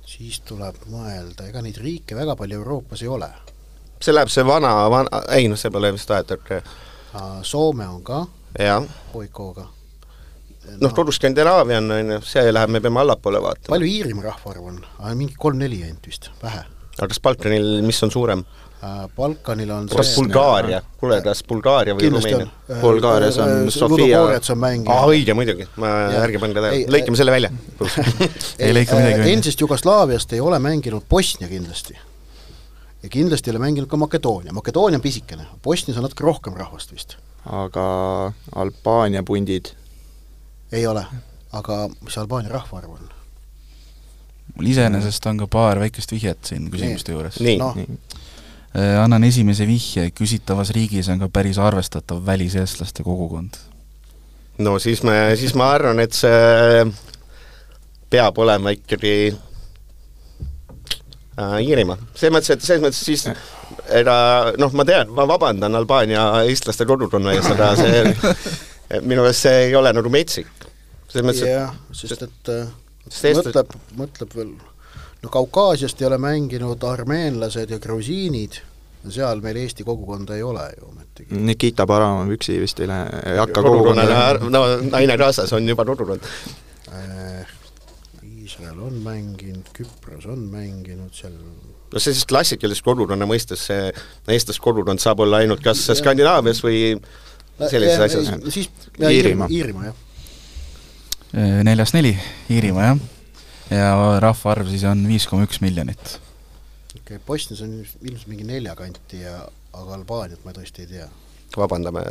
[0.05, 3.29] siis tuleb mõelda, ega neid riike väga palju Euroopas ei ole.
[4.01, 6.45] see läheb see vana, vana, ei noh, see pole vist aetud,
[7.41, 8.25] Soome on ka
[8.59, 9.78] jah.
[10.81, 13.73] Noh, kogu Skandinaavia on, on ju, see läheb, me peame allapoole vaatama.
[13.75, 14.81] palju Iirimaa rahvaarv on?
[15.17, 16.65] mingi kolm-neli ainult vist, vähe.
[16.97, 18.45] aga kas Balkanil, mis on suurem?
[19.15, 22.51] Balkanil on kas Bulgaaria, kuule, kas Bulgaaria või Rumeenia on?
[22.79, 25.09] Bulgaarias on Sofia- aa, mänginud.
[25.11, 25.89] õige muidugi, ma
[26.21, 27.49] ärge pange tähele, lõikame selle välja.
[28.63, 29.33] Ei lõika midagi välja.
[29.33, 31.97] endisest Jugoslaaviast ei ole mänginud Bosnia kindlasti.
[33.03, 36.95] ja kindlasti ei ole mänginud ka Makedoonia, Makedoonia on pisikene, Bosnias on natuke rohkem rahvast
[36.95, 37.17] vist.
[37.45, 39.73] aga Albaania pundid,
[40.71, 41.05] ei ole,
[41.51, 43.09] aga mis Albaania rahvaarv on?
[44.55, 47.39] mul iseenesest on ka paar väikest vihjet siin küsimuste juures.
[47.39, 47.77] nii noh,
[48.77, 53.57] Äh, annan esimese vihje, küsitavas riigis on ka päris arvestatav väliseestlaste kogukond.
[54.57, 56.85] no siis me, siis ma arvan, et see
[58.09, 59.33] peab olema ikkagi
[61.39, 61.97] äh, Iirimaa.
[62.13, 63.25] selles mõttes, et selles mõttes siis
[63.89, 68.05] ega noh, ma tean, ma vabandan Albaania eestlaste kodukonna ees, aga see
[69.09, 70.58] minu meelest see ei ole nagu metsik.
[71.09, 72.69] Selles mõttes, et jah, sest et äh,
[73.09, 74.49] Sest mõtleb, mõtleb veel,
[75.23, 78.59] no Kaukaasiast ei ole mänginud armeenlased ja grusiinid,
[79.09, 81.39] seal meil Eesti kogukonda ei ole ju ometigi.
[81.47, 84.05] Nikita Baramovi üksi vist ei lähe, ei hakka kogukonna,
[84.45, 86.27] no naine kaasas on juba kodukond.
[86.93, 87.55] Äh,
[88.27, 91.33] Iisrael on mänginud, Küpros on mänginud seal,
[91.89, 93.89] no see siis klassikalises kodukonna mõistes, see
[94.29, 96.83] eestlaste kodukond saab olla ainult kas Skandinaavias või
[97.65, 98.53] sellises asjas.
[98.53, 98.69] siis
[98.99, 99.49] Iirimaa.
[99.49, 99.97] Iirimaa jah,
[101.29, 102.15] Äh, neljas neli,
[102.49, 103.01] Iirimaa jah,
[103.69, 103.89] ja
[104.23, 106.15] rahvaarv siis on viis koma üks miljonit.
[106.95, 109.43] okei okay,, Bosnias on ilmselt mingi nelja kanti ja
[109.77, 111.05] aga Albaaniat ma tõesti ei tea.
[111.53, 112.01] vabandame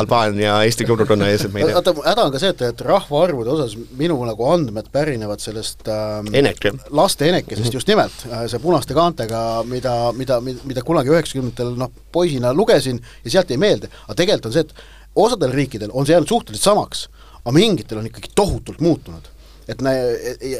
[0.00, 1.82] Albaania Eesti kodukonna ees, et me ei tea.
[1.82, 6.32] oota, häda on ka see, et, et rahvaarvude osas minu nagu andmed pärinevad sellest ähm,
[6.32, 6.82] Enek, jah?
[6.96, 13.04] laste enekesest just nimelt, see punaste kaantega, mida, mida, mida kunagi üheksakümnendatel noh, poisina lugesin
[13.20, 16.72] ja sealt jäi meelde, aga tegelikult on see, et osadel riikidel on see jäänud suhteliselt
[16.72, 17.10] samaks,
[17.42, 19.28] aga mingitel on ikkagi tohutult muutunud.
[19.68, 19.94] et nä-,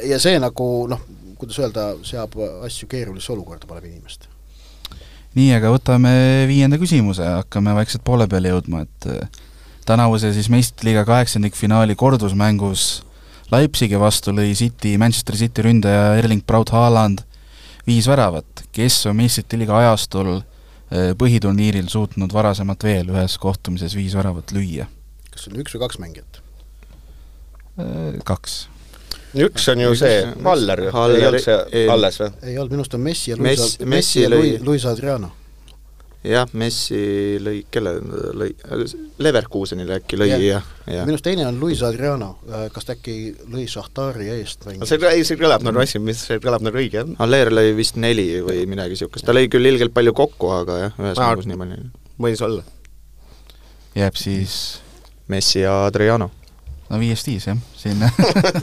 [0.09, 1.01] ja, see nagu noh,
[1.39, 4.27] kuidas öelda, seab asju keerulisse olukorda, paneb inimest.
[5.35, 6.13] nii, aga võtame
[6.47, 9.41] viienda küsimuse, hakkame vaikselt poole peale jõudma, et äh,
[9.87, 13.03] tänavuse siis meistrite liiga kaheksandikfinaali kordusmängus
[13.51, 17.21] Leipzigi vastu lõi City, Manchester City ründaja Erling Braut Haaland
[17.87, 24.15] viis väravat, kes on meistrite liiga ajastul äh, põhiturniiril suutnud varasemalt veel ühes kohtumises viis
[24.17, 24.87] väravat lüüa?
[25.33, 26.42] kas see on üks või kaks mängijat?
[28.23, 28.57] kaks.
[29.33, 32.31] üks on ju see Haller ju, ei Haller- olnud see ei- alles või?
[32.43, 34.85] ei olnud, minu arust on Messi ja Messi- Luis, Messi Messi ja lõi- Luis, Luis
[34.85, 35.31] Adriano.
[36.23, 38.51] jah, Messi lõi, kelle lõi,
[39.19, 40.41] Leverkusenile äkki lõi Jah.
[40.45, 42.37] ja, ja minu arust teine on Luis Adriano,
[42.73, 43.15] kas ta äkki
[43.49, 44.87] lõi Šahtari eest mängis?
[44.87, 47.09] see, ei see kõlab nagu asi, mis, see kõlab nagu õige, jah.
[47.25, 50.93] Aller lõi vist neli või midagi niisugust, ta lõi küll ilgelt palju kokku, aga jah,
[51.01, 51.89] ühes mängus nii palju.
[52.21, 52.63] võis olla.
[53.97, 54.79] jääb siis
[55.27, 56.29] Messi ja Adriano.
[56.93, 58.03] No viiest viis jah, siin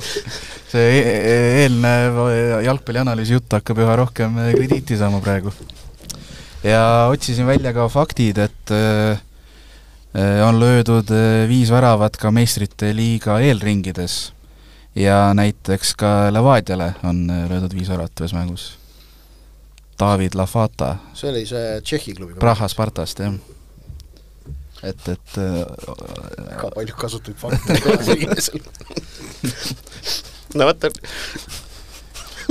[0.70, 2.20] see e- e- eelnev
[2.66, 5.52] jalgpallianalüüsi jutt hakkab üha rohkem krediiti saama praegu.
[6.62, 9.20] ja otsisin välja ka faktid, et äh,
[10.14, 11.10] äh, on löödud
[11.50, 14.20] viis väravat ka meistrite liiga eelringides
[14.94, 18.70] ja näiteks ka Levadiale on löödud viis väravat ühes mängus.
[20.00, 22.38] David Lafata see oli see Tšehhi klubi.
[22.40, 23.34] Praha Spartast, jah.
[24.82, 25.64] et, et äh,
[26.50, 28.60] väga palju kasutatud fakte kaasa inimesel.
[30.56, 30.86] no vot,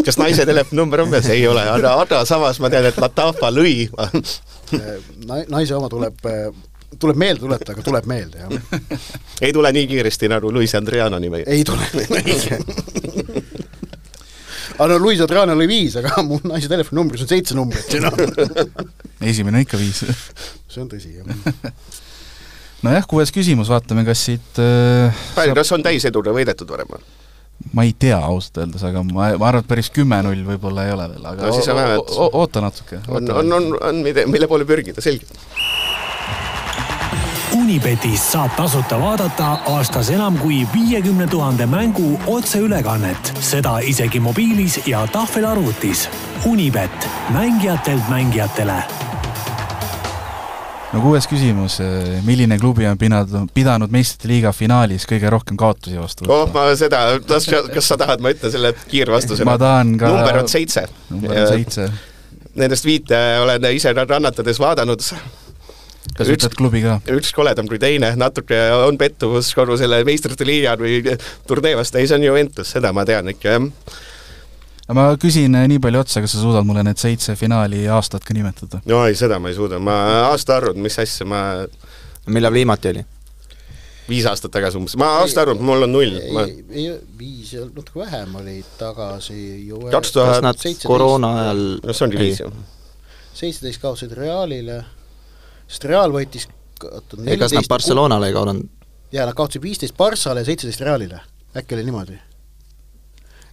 [0.06, 1.30] kas naise telefoninumber on peas?
[1.34, 3.90] ei ole, aga, aga samas ma tean, et Latafa lõi
[4.70, 6.20] Na-, naise oma tuleb,
[7.02, 8.52] tuleb meelde tuletada, aga tuleb meelde, jah.
[9.46, 11.42] ei tule nii kiiresti nagu Luis Andriano nimi.
[11.48, 12.60] ei tule meelde.
[14.78, 18.22] aga no Luis Adriano oli viis, aga mu naise telefoninumbris on seitse numbrit ja noh,
[19.26, 20.06] esimene on ikka viis
[20.70, 21.26] see on tõsi, jah.
[22.86, 27.02] nojah, kuues küsimus, vaatame, kas siit äh, palju, kas on täiseduga võidetud varem või?
[27.76, 31.10] ma ei tea ausalt öeldes, aga ma, ma arvan, et päris kümme-null võib-olla ei ole
[31.12, 33.02] veel, aga No siis on vähemalt- oota natuke.
[33.08, 34.00] on, on, on, on,
[34.32, 35.28] mille poole pürgida, selge.
[37.58, 45.04] Unibetist saab tasuta vaadata aastas enam kui viiekümne tuhande mängu otseülekannet, seda isegi mobiilis ja
[45.12, 46.08] tahvelarvutis.
[46.46, 48.80] Unibet, mängijatelt mängijatele
[50.94, 51.78] no kuues küsimus,
[52.26, 57.04] milline klubi on pidanud, pidanud meistrite liiga finaalis kõige rohkem kaotusi vastu oh, ma seda,
[57.30, 59.46] kas, kas sa tahad, ma ütlen selle kiirvastuse?
[59.48, 60.88] ma tahan ka number on seitse.
[61.12, 61.90] number on seitse.
[62.60, 65.04] Nendest viite olen ise rannatades vaadanud,
[66.18, 66.98] kas ütled klubi ka?
[67.16, 71.04] üks koledam kui teine, natuke on pettuvus kogu selle meistrite liiga või
[71.48, 73.70] turnee vastu, ei see on Juventus, seda ma tean ikka jah.
[74.96, 78.34] Ma küsin eh, nii palju otsa, kas sa suudad mulle need seitse finaali aastat ka
[78.38, 78.82] nimetada?
[78.90, 79.96] no ei, seda ma ei suuda, ma
[80.32, 81.42] aastaarvud, mis asja, ma
[82.30, 83.06] millal viimati oli?
[84.10, 86.46] viis aastat tagasi umbes, ma aastaarvud, mul on null, ma
[87.20, 92.42] viis ja natuke vähem oli tagasi ju kaks tuhat, koroona ajal no see ongi viis
[92.42, 92.50] ju.
[93.42, 94.82] seitseteist kaotasid Realile,
[95.68, 96.50] sest Real võitis
[96.82, 98.74] oota, ei, kas nad 14 Barcelonale ei kaotanud?
[99.14, 101.22] jaa, nad kaotasid viisteist Barssale ja seitseteist Realile,
[101.62, 102.18] äkki oli niimoodi?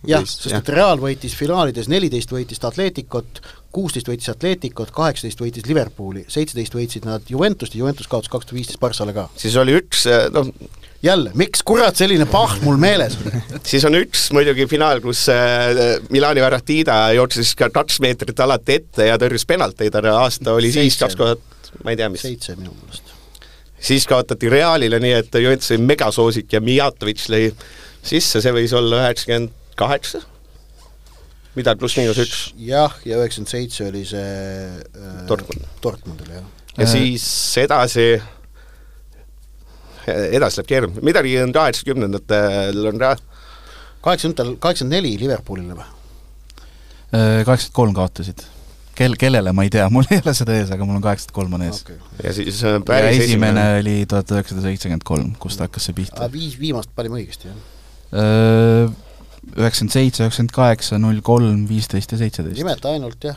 [0.06, 0.62] jah, sest jah.
[0.62, 3.42] et Real võitis finaalides neliteist võitis Atleticot,
[3.74, 8.60] kuusteist võitis Atleticot, kaheksateist võitis Liverpooli, seitseteist võitsid nad Juventust ja Juventus kaotas kaks tuhat
[8.60, 9.28] viisteist Barssale ka.
[9.36, 10.50] siis oli üks, noh,
[11.04, 13.40] jälle, miks kurat selline paht mul meeles on?
[13.70, 19.10] siis on üks muidugi finaal, kus äh, Milani Varatida jooksis ka kaks meetrit alati ette
[19.10, 21.44] ja tõrjus penalteid, aga aasta oli siis kaks tuhat,
[21.84, 22.24] ma ei tea, mis.
[22.26, 23.12] seitse minu meelest.
[23.90, 27.50] siis kaotati Realile, nii et Juventuse megasoosik ja Mijatovic lõi
[28.06, 30.22] sisse, see võis olla üheksakümmend kaheksa,
[31.56, 32.42] midagi pluss-miinus üks.
[32.60, 35.68] jah, ja üheksakümmend seitse oli see äh, Dortmund.
[35.82, 36.48] Dortmundil, jah.
[36.76, 36.90] ja Äh.
[36.92, 37.24] siis
[37.62, 38.08] edasi,
[40.06, 43.14] edasi läheb keeruline, midagi on kaheksakümnendatel on ka,
[44.04, 45.88] kaheksakümnendatel, kaheksakümmend neli Liverpoolile või?
[47.16, 48.44] kaheksakümmend kolm kaotasid.
[48.98, 51.56] kel, kellele, ma ei tea, mul ei ole seda ees, aga mul on kaheksakümmend kolm
[51.56, 51.96] on ees okay..
[52.20, 56.28] ja siis äh, ja päris esimene oli tuhat üheksasada seitsekümmend kolm, kust hakkas see pihta.
[56.32, 58.92] viis viimast panime õigesti, jah?
[59.54, 62.58] Üheksakümmend seitse, üheksakümmend kaheksa, null kolm, viisteist ja seitseteist.
[62.58, 63.36] nimeta ainult jah,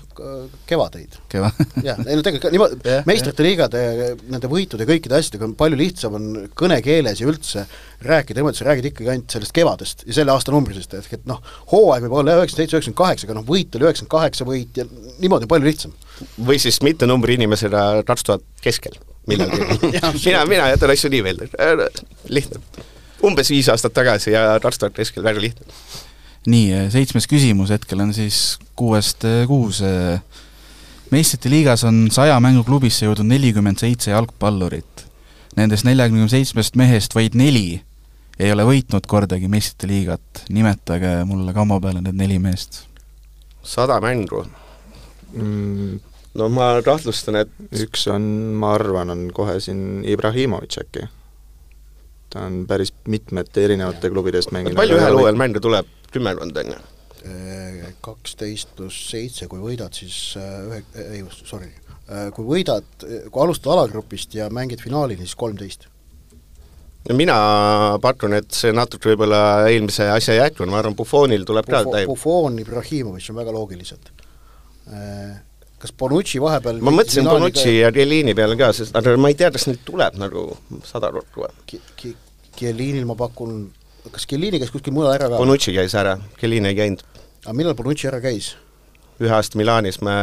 [0.69, 1.19] kevadeid.
[1.32, 1.52] keva
[1.88, 3.84] jah, ei no tegelikult niimoodi, meistrite liigade
[4.30, 7.65] nende võitude ja kõikide asjadega on palju lihtsam on kõnekeeles ja üldse
[8.06, 11.43] rääkida, niimoodi sa räägid ikkagi ainult sellest kevadest ja selle aasta numbrisest, ehk et noh,
[11.74, 14.88] hooaeg võib olla üheksakümmend seitse, üheksakümmend kaheksa, aga noh, võit oli üheksakümmend kaheksa võit ja
[15.19, 15.95] niimoodi on palju lihtsam.
[16.48, 18.98] või siis mitte numbri inimesena kaks tuhat keskel
[19.30, 19.60] millalgi
[20.26, 21.50] mina, mina jätan asju nii meelde,
[22.30, 22.62] lihtne.
[23.26, 25.66] Umbes viis aastat tagasi ja kaks tuhat keskel, väga lihtne.
[26.50, 29.84] nii, seitsmes küsimus hetkel on siis kuuest kuus.
[31.12, 35.06] meistrite liigas on saja mänguklubisse jõudnud nelikümmend seitse jalgpallurit.
[35.58, 37.82] Nendest neljakümne seitsmest mehest vaid neli
[38.40, 40.46] ei ole võitnud kordagi meistrite liigat.
[40.50, 42.86] nimetage mulle kammo peale need neli meest.
[43.64, 44.46] sada mängu
[45.34, 46.00] mm,?
[46.34, 47.52] no ma kahtlustan, et
[47.84, 48.24] üks on,
[48.60, 51.08] ma arvan, on kohe siin Ibrahimovitš äkki.
[52.30, 54.78] Ta on päris mitmete erinevate klubidest mänginud.
[54.78, 56.80] palju ühel hooajal mänge tuleb, kümmekond on ju?
[58.02, 61.68] kaksteist pluss seitse, kui võidad, siis ühe, ei, sorry,
[62.36, 65.89] kui võidad, kui alustad alagrupist ja mängid finaalini, siis kolmteist.
[67.13, 67.36] mina
[68.02, 72.60] pakun, et see natuke võib-olla eelmise asja jätkub, ma arvan, Buffonil tuleb ka Buffon, Buffon,
[72.63, 74.12] Ibrahimovitš on väga loogiliselt.
[75.80, 79.52] Kas Bonucci vahepeal ma mõtlesin Bonucci ja Chiellini peale ka, sest aga ma ei tea,
[79.56, 80.50] kas neid tuleb nagu
[80.88, 82.13] sada kokku või?
[82.60, 83.70] Chiellinil ma pakun,
[84.12, 85.39] kas Chiellini käis kuskil mujal ära ka?
[85.39, 87.06] Bonucci käis ära, Chiellini ei käinud.
[87.46, 88.56] aga millal Bonucci ära käis?
[89.20, 90.15] ühe aasta Milanis me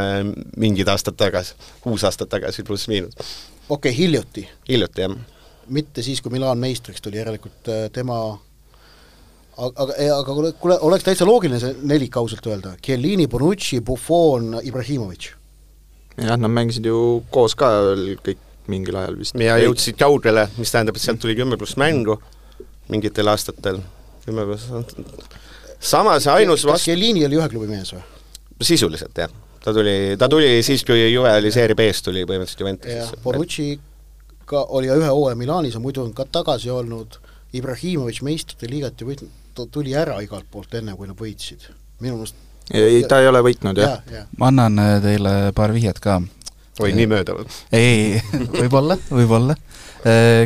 [0.56, 3.16] mingid aastad tagasi, kuus aastat tagasi pluss-miinus.
[3.16, 4.48] okei okay,, hiljuti?
[4.68, 5.16] hiljuti, jah.
[5.68, 8.20] mitte siis, kui Milan meistriks tuli, järelikult tema
[9.56, 15.35] aga, aga kuule, kuule, oleks täitsa loogiline see nelik ausalt öelda, Chiellini, Bonucci, Buffon, Ibrahimovitš.
[16.16, 19.38] Jah, nad mängisid ju koos ka veel kõik mingil ajal vist.
[19.40, 22.18] ja jõudsid kaugele, mis tähendab, et sealt tuli kümme pluss mängu
[22.90, 23.80] mingitel aastatel,
[24.24, 24.70] kümme pluss
[25.80, 26.86] samas ainus kas.
[26.86, 28.04] Chiellini oli ühe klubi mees või?
[28.66, 33.20] sisuliselt jah, ta tuli, ta tuli siis, kui Juve oli seeria B-s, tuli põhimõtteliselt Juventusesse.
[33.24, 33.68] Bonucci
[34.48, 37.18] ka oli ühe hooaja Milanis ja muidu on ka tagasi olnud,
[37.56, 41.68] Ibrahimovitš meistrite liigat ju võitnud, ta tuli ära igalt poolt enne, kui nad võitsid,
[42.00, 42.40] minu meelest
[42.74, 44.24] ei, ta ei ole võitnud, jah ja, ja.
[44.40, 46.20] ma annan äh, teile paar vihjet ka.
[46.80, 47.46] oi, nii mööda või?
[47.76, 48.22] ei,
[48.62, 49.58] võib-olla, võib-olla.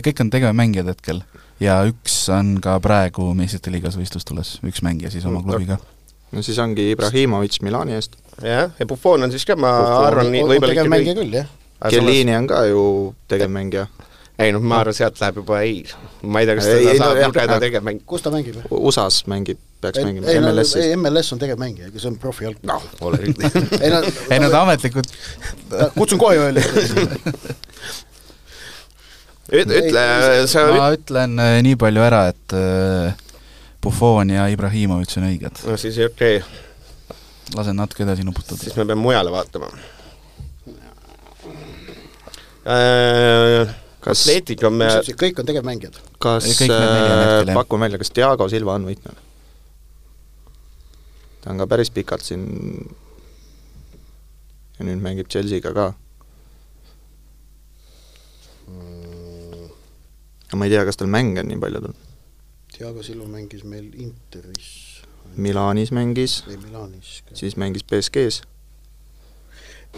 [0.05, 1.25] kõik on tegevmängijad hetkel
[1.61, 5.81] ja üks on ka praegu meistrite liigas võistlustules, üks mängija siis oma klubiga
[6.33, 8.17] no siis ongi Ibrahimovitš Milani eest.
[8.43, 11.57] jah, ja Buffon on siis ka, ma Buffon arvan, nii võib-olla tegevmängija küll, jah.
[11.89, 12.81] Chiellini on ka ju
[13.29, 13.87] tegevmängija.
[14.41, 15.81] Ei noh, ma arvan, sealt läheb juba ei,
[16.23, 18.03] ma ei tea, kas teda saab no, lugeda tegevmäng-.
[18.09, 18.61] kus ta mängib?
[18.75, 20.77] USA-s mängib, peaks ei, mängima, MLS-is.
[20.85, 22.71] ei, MLS on tegevmängija, see on profijalgpall.
[22.73, 24.01] noh, pole üldse ei no,
[24.33, 25.13] ei no ta ametlikult
[25.97, 26.65] kutsun kohe öelda
[29.51, 30.07] ütle,
[30.51, 33.29] sa ma ütlen äh, nii palju ära, et äh,
[33.83, 35.63] Buffon ja Ibrahimovitš on õiged.
[35.67, 37.17] no siis okei okay.,
[37.57, 38.77] lasen natuke edasi nuputada siis.
[38.79, 39.73] me peame mujale vaatama
[42.71, 43.79] äh,.
[44.01, 44.89] Kas- Atletic on me,
[45.21, 45.99] kõik on tegevmängijad.
[46.19, 49.19] kas äh, pakun välja, kas Diego Silva on võitnud?
[51.41, 52.45] ta on ka päris pikalt siin
[54.79, 55.89] ja nüüd mängib Chelsea'ga ka.
[60.51, 62.07] aga ma ei tea, kas tal mänge on nii palju tulnud.
[62.75, 64.71] Thiago Silva mängis meil Interis
[65.37, 66.41] Milanis mängis,
[67.35, 68.43] siis mängis BSG-s,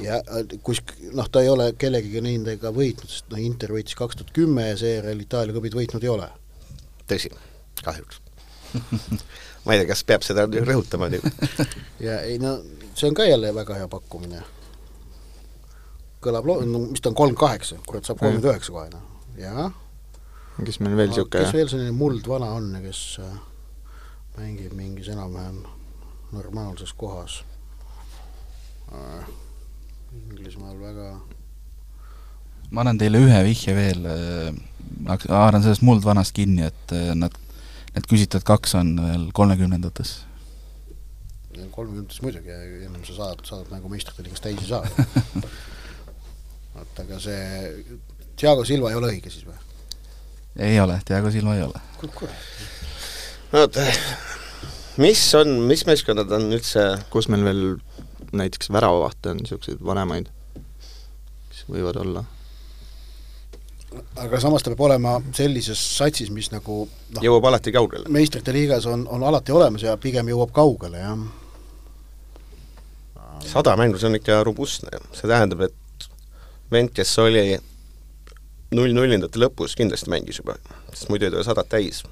[0.01, 0.81] ja äh, kus
[1.13, 4.79] noh, ta ei ole kellegagi nendega võitnud, sest noh, Inter võitis kaks tuhat kümme ja
[4.81, 6.29] seejärel Itaalia klubid võitnud ei ole.
[7.11, 7.33] tõsi,
[7.83, 8.23] kahjuks
[9.65, 11.27] ma ei tea, kas peab seda rõhutama nüüd.
[12.07, 12.57] ja ei no
[12.95, 14.43] see on ka jälle väga hea pakkumine.
[16.23, 19.07] kõlab loo-, no mis ta on, kolm kaheksa, kurat saab kolmkümmend üheksa kohe noh,
[19.39, 19.73] jah.
[20.63, 23.39] kes meil veel niisugune kes veel selline muldvana on ja kes äh,
[24.39, 25.65] mängib mingis enam-vähem
[26.33, 27.43] normaalses kohas
[28.95, 29.42] äh,?
[30.13, 31.13] Inglismaal väga
[32.73, 34.07] ma annan teile ühe vihje veel,
[35.29, 37.35] haaran sellest muldvanast kinni, et äh, nad,
[37.93, 40.15] need küsitavad kaks on veel kolmekümnendates.
[41.53, 42.55] kolmekümnendates muidugi,
[42.87, 44.83] ennem sa saad, saad nagu meistrite liigas täis ei saa.
[46.75, 47.41] vaata, aga see
[48.41, 49.59] Thiago Silva ei ole õige siis või?
[50.57, 51.81] ei ole, Diego Silva ei ole.
[53.61, 53.85] oota,
[55.03, 57.65] mis on, mis meeskonnad on üldse kus meil veel
[58.33, 60.31] näiteks väravavahte on niisuguseid vanemaid,
[61.51, 62.25] kes võivad olla?
[64.17, 68.09] aga samas ta peab olema sellises satsis, mis nagu noh, jõuab alati kaugele.
[68.13, 71.19] meistrite liigas on, on alati olemas ja pigem jõuab kaugele, jah.
[73.45, 76.09] sada mängu, see on ikka robustne, see tähendab, et
[76.73, 77.45] vend, kes oli
[78.73, 80.57] null-nullindate lõpus, kindlasti mängis juba,
[80.95, 82.03] sest muidu ei tule sadat täis.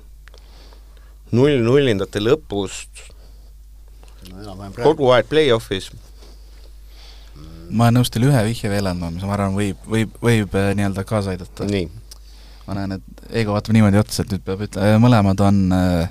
[1.32, 3.08] null-nullindate lõpust
[4.28, 5.90] no kogu aeg play-off'is,
[7.70, 10.70] ma olen nõus teile ühe vihje veel andma, mis ma arvan, võib, võib, võib äh,
[10.78, 11.66] nii-öelda kaasa aidata.
[11.68, 11.86] nii,
[12.66, 16.10] ma näen, et Eigo vaatab niimoodi otsa, et nüüd peab ütlema, mõlemad on äh,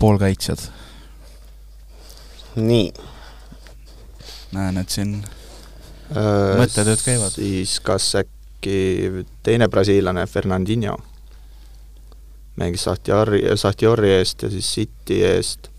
[0.00, 0.64] poolkaitsjad.
[2.56, 2.88] nii,
[4.56, 5.20] näen, et siin
[6.10, 7.30] Mõttetööd käivad.
[7.36, 10.96] siis kas äkki teine brasiillane, Fernandinho,
[12.58, 15.70] mängis Sahtiari, Sahtiori eest ja siis City eest,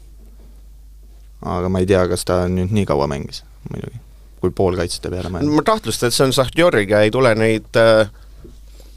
[1.41, 3.99] aga ma ei tea, kas ta nüüd nii kaua mängis muidugi,
[4.41, 5.53] kui poolkaitsjate peale mõelda.
[5.53, 8.09] ma kahtlustan, et see on Sahtjoriga ei tule neid äh,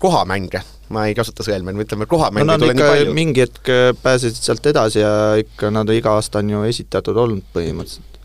[0.00, 0.62] kohamänge,
[0.94, 3.14] ma ei kasuta sõelmeid, me ütleme, no kohamänge nad ei tule nii palju.
[3.16, 7.46] mingi hetk äh, pääsesid sealt edasi ja ikka nad iga aasta on ju esitatud olnud
[7.54, 8.18] põhimõtteliselt.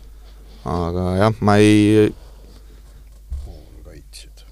[0.68, 2.14] aga jah, ma ei,
[3.44, 4.46] poolkaitsjad.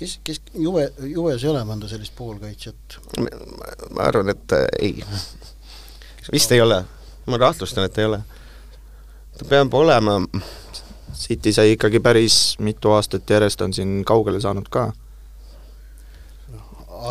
[0.00, 3.00] kes, kes Juve, Juves ei ole mõnda sellist poolkaitsjat?
[3.20, 5.04] ma arvan, et äh, ei.
[6.32, 6.82] vist ei ole,
[7.28, 8.22] ma kahtlustan, et ei ole.
[9.38, 10.20] ta peab olema,
[11.14, 14.92] City sai ikkagi päris mitu aastat järjest on siin kaugele saanud ka.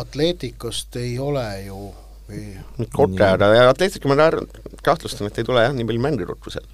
[0.00, 1.90] Atleeticost ei ole ju
[2.30, 4.46] või Koke, aga Atletico ma arvan,
[4.86, 6.66] kahtlustan, et ei tule jah, nii palju mänge kokku seal.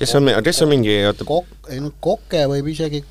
[0.00, 3.02] kes on, kes on mingi, oota, Kok-, ei no Koke võib isegi,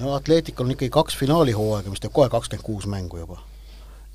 [0.00, 3.40] no Atleticul on ikkagi kaks finaalihooaega, mis teeb kohe kakskümmend kuus mängu juba.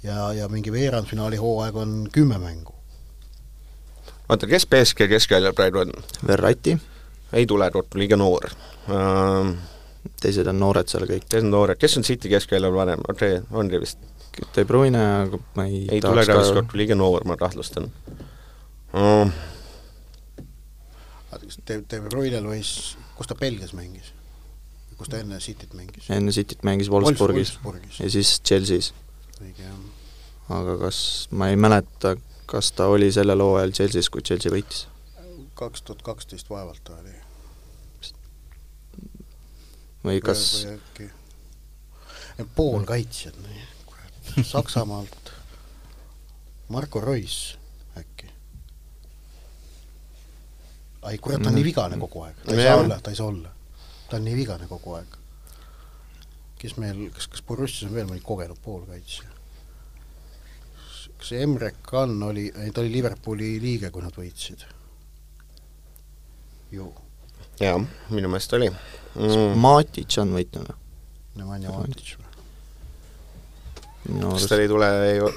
[0.04, 2.74] ja, ja mingi veerandfinaali hooaeg on kümme mängu.
[4.32, 5.92] oota, kes BSG keskväljal praegu on?
[6.28, 6.78] Verratti,
[7.34, 9.52] ei tule kokku, liiga noor uh,.
[10.22, 13.60] teised on noored seal kõik, kes on noored, kes on City keskväljal vanem, okei okay,,
[13.60, 14.00] ongi vist,
[14.56, 17.92] De Bruyne, aga ma ei, ei tule ka vist kokku, liiga noor, ma kahtlustan
[18.96, 19.40] uh,.
[21.68, 24.14] De, De Bruyne'l võis, kus ta Belgias mängis?
[25.02, 26.08] kus ta enne Cityt mängis?
[26.14, 28.92] enne Cityt mängis Wolfsburgis Wolfsburgis, ja siis Chelsea's,
[29.42, 29.80] õige jah.
[30.56, 31.02] aga kas,
[31.36, 32.16] ma ei mäleta,
[32.52, 34.88] kas ta oli sellel hooajal Chelsea's, kui Chelsea võitis.
[35.56, 37.14] kaks tuhat kaksteist vaevalt ta oli.
[40.04, 40.44] või kas,
[42.56, 43.40] poolkaitsjad,
[43.86, 45.32] kurat, Saksamaalt
[46.68, 47.58] Marko Reus
[47.98, 48.28] äkki.
[51.02, 53.32] ai kurat, ta on nii vigane kogu aeg, ta ei saa olla, ta ei saa
[53.32, 53.56] olla.
[54.10, 55.20] ta on nii vigane kogu aeg.
[56.60, 59.31] kes meil, kas, kas Borussias on veel mõni kogenud poolkaitsja?
[61.22, 64.66] Kas Emre Can oli, ei ta oli Liverpooli liige, kui nad võitsid?
[66.72, 66.88] ju,
[67.60, 67.78] jaa,
[68.10, 69.60] minu meelest oli mm..
[69.62, 70.78] Matic on võitnud või?
[71.42, 72.30] Nemanja Matic või?
[74.32, 75.30] kas tal ei tule ju,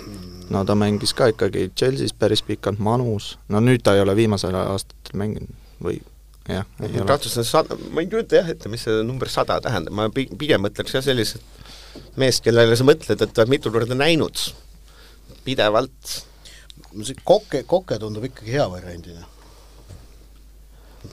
[0.54, 4.56] no ta mängis ka ikkagi Chelsea's päris pikalt, Manus, no nüüd ta ei ole viimasel
[4.56, 5.52] aastatel mänginud
[5.84, 5.98] või
[6.48, 7.08] jah, ei ole.
[7.10, 10.64] kahtlustan sada, ma ei kujuta jah ette, mis see number sada tähendab, ma pi- pigem
[10.64, 11.44] mõtleks jah sellised
[12.18, 14.48] meest, kellele sa mõtled, et ta on mitu korda näinud
[15.44, 16.16] pidevalt.
[17.02, 19.26] see Koke, Koke tundub ikkagi hea variandina.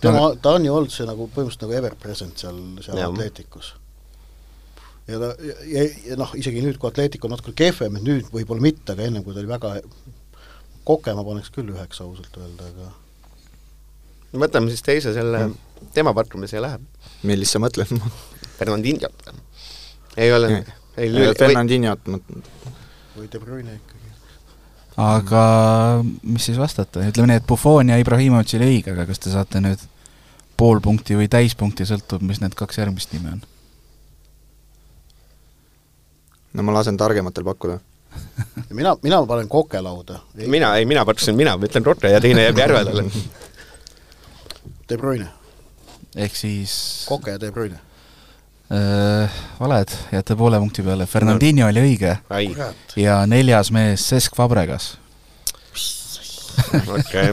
[0.01, 3.11] tema, ta on ju olnud see nagu põhimõtteliselt nagu ever-present seal, seal Jah.
[3.11, 3.73] Atleticus.
[5.07, 5.33] ja ta,
[5.67, 9.09] ja, ja noh, isegi nüüd, kui Atletic on natuke kehvem, et nüüd võib-olla mitte, aga
[9.09, 9.75] ennem, kui ta oli väga
[10.87, 15.49] Koke ma paneks küll üheks ausalt öelda, aga võtame siis teise selle,
[15.93, 16.87] tema pakkumise ja läheb.
[17.27, 17.91] millist sa mõtled?
[18.57, 19.29] Fernandinhot.
[20.17, 20.63] ei ole,
[20.97, 22.21] ei lüü-, Fernandinhot ma
[23.15, 24.00] või De Bruyne ikkagi.
[24.99, 25.43] Aga
[26.03, 29.61] mis siis vastata, ütleme nii, et Buffon ja Ibrahimovitš oli õige, aga kas te saate
[29.63, 29.83] nüüd
[30.59, 33.45] pool punkti või täispunkti, sõltub, mis need kaks järgmist nime on.
[36.53, 37.79] no ma lasen targematel pakkuda.
[38.77, 40.19] mina, mina panen Koke lauda.
[40.35, 43.05] mina, ei mina pakkusin, mina ütlen Rotte ja teine jääb Järvedale.
[44.89, 45.29] De Bruyne,
[46.15, 47.79] ehk siis Koke ja De Bruyne.
[48.71, 52.15] Äh, valed, jääte poole punkti peale, Fernandinho oli õige
[52.95, 54.93] ja neljas mees Cesc Fabregas.
[56.97, 57.31] okei.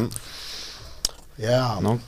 [1.42, 1.98] jaa no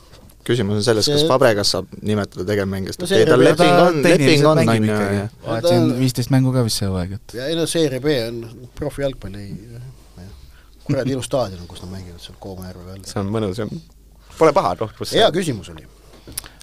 [0.47, 4.01] küsimus on selles, kas See- Fabregas saab nimetada tegevmängijast No see- tal ta leping on,
[4.03, 7.65] leping on, on ju, vaatasin viisteist mängu ka vist see hooaeg, et ja ei no
[7.69, 8.41] Serie B on
[8.75, 9.53] profijalgpall, ei
[10.83, 13.03] kuradi ilus staadion, kus nad mängivad seal Koomajärve peal.
[13.07, 13.61] see on mõnus,
[14.39, 15.13] pole paha rohkus.
[15.15, 15.85] hea küsimus oli.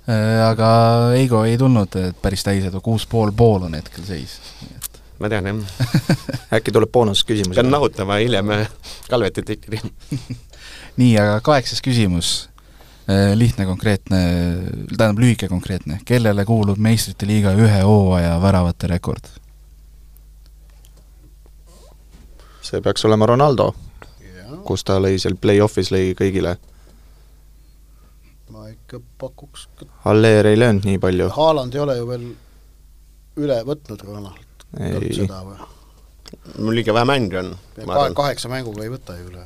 [0.08, 0.68] Äh, aga
[1.18, 4.38] Eigo ei tulnud äh, päris täis edu, kuus pool pool on hetkel seis.
[5.20, 5.58] ma tean jah,
[6.56, 7.58] äkki tuleb boonusküsimus.
[7.58, 8.70] pean nahutama hiljem äh,
[9.10, 9.82] Kalvetit ikkagi.
[11.00, 12.48] nii, aga kaheksas küsimus,
[13.34, 14.18] lihtne, konkreetne,
[14.94, 19.28] tähendab lühike konkreetne, kellele kuulub meistrite liiga ühe hooaja väravate rekord?
[22.68, 23.70] see peaks olema Ronaldo,
[24.68, 26.56] kus ta lõi seal play-off'is lõi kõigile.
[28.88, 29.68] Ikka pakuks,
[30.08, 31.28] Aller ei löönud nii palju.
[31.36, 32.28] Haaland ei ole ju veel
[33.38, 35.58] üle võtnud Ronald ei, seda või?
[36.58, 37.54] mul liiga vähe mänge on,
[38.16, 39.44] kaheksa mänguga ei võta ju üle.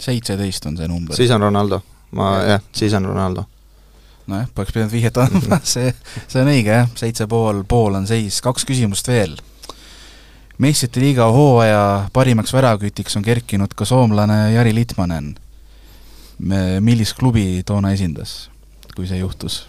[0.00, 1.16] seitseteist on see number.
[1.16, 1.80] siis on Ronaldo,
[2.16, 3.46] ma jah, siis on Ronaldo.
[4.26, 5.92] nojah, poleks pidanud vihjet andma, see,
[6.26, 9.36] see on õige jah, seitse pool, pool on seis, kaks küsimust veel.
[10.58, 15.34] meistrite liiga hooaja parimaks väravkütiks on kerkinud ka soomlane Jari Litmanen.
[16.38, 18.48] Millist klubi toona esindas,
[18.96, 19.64] kui see juhtus?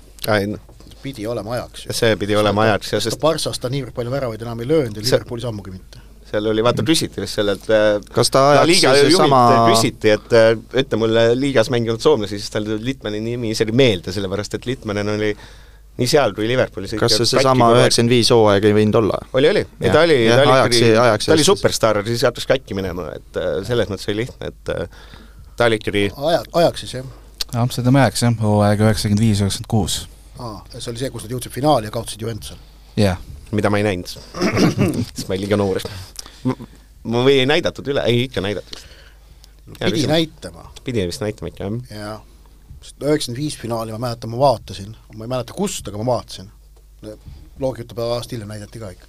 [1.06, 4.64] pidi olema ajaks see pidi olema ajaks ja sest Barssas ta niivõrd palju väravaid enam
[4.64, 6.02] ei löönud ja Liverpoolis ammugi mitte.
[6.26, 10.16] seal oli, vaata küsiti vist sellelt äh, kas ta ajaks liiga siis juhilt sama küsiti,
[10.16, 10.48] et äh,
[10.82, 15.14] ütle mulle liigas mänginud soomlasi, siis tal tuli Litmani nimi isegi meelde, sellepärast et Litmanen
[15.14, 15.30] oli
[15.96, 19.20] nii seal kui Liverpoolis kas see seesama üheksakümmend viis hooaeg ei võinud olla?
[19.38, 22.26] oli, oli, Jah, ta oli, jah, ta oli ajaks- ikkagi, ajaks ta oli superstaar, siis
[22.28, 24.74] hakkas katki minema, et äh, selles mõttes oli lihtne, et
[25.56, 27.06] äh, ta oli aja, ajaks siis jah?
[27.56, 29.98] Amsterdami ajaks jah, hooaeg üheksakümmend viis, üheksakümmend kuus.
[30.40, 32.60] aa, see oli see, kus nad jõudsid finaali ja kaotasid Juventusele.
[33.00, 34.12] jah, mida ma ei näinud,
[35.16, 35.82] sest ma olin liiga noor.
[37.04, 38.88] ma või ei näidatud üle, ei ikka näidatud.
[39.80, 42.00] pidi näitama pidi vist näitama ikka, jah.
[42.00, 42.20] ja
[42.86, 46.52] sest üheksakümmend viis finaali ma mäletan, ma vaatasin, ma ei mäleta kust, aga ma vaatasin.
[47.60, 49.08] loogika ütleb, aasta hiljem näidati ka ikka.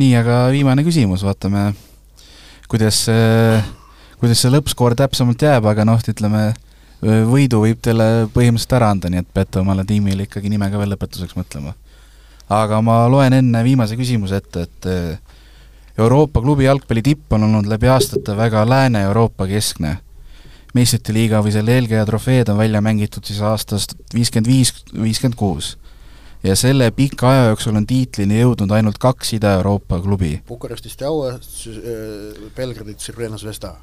[0.00, 1.68] nii, aga viimane küsimus, vaatame,
[2.68, 3.62] kuidas see,
[4.24, 6.46] kuidas see lõppskoor täpsemalt jääb, aga noh, ütleme,
[7.28, 10.94] võidu võib teile põhimõtteliselt ära anda, nii et peate omale tiimile ikkagi nime ka veel
[10.94, 11.74] lõpetuseks mõtlema.
[12.48, 14.88] aga ma loen enne viimase küsimuse ette, et
[15.98, 19.98] Euroopa klubi jalgpalli tipp on olnud läbi aastate väga Lääne-Euroopa keskne.
[20.74, 25.76] meistrite liiga või selle eelkäija trofeed on välja mängitud siis aastast viiskümmend viis, viiskümmend kuus
[26.44, 30.40] ja selle pika aja jooksul on tiitlini jõudnud ainult kaks Ida-Euroopa klubi.
[30.48, 31.38] Bukaresti Steaua,
[32.56, 33.74] Belgradi Crvena Zvezda.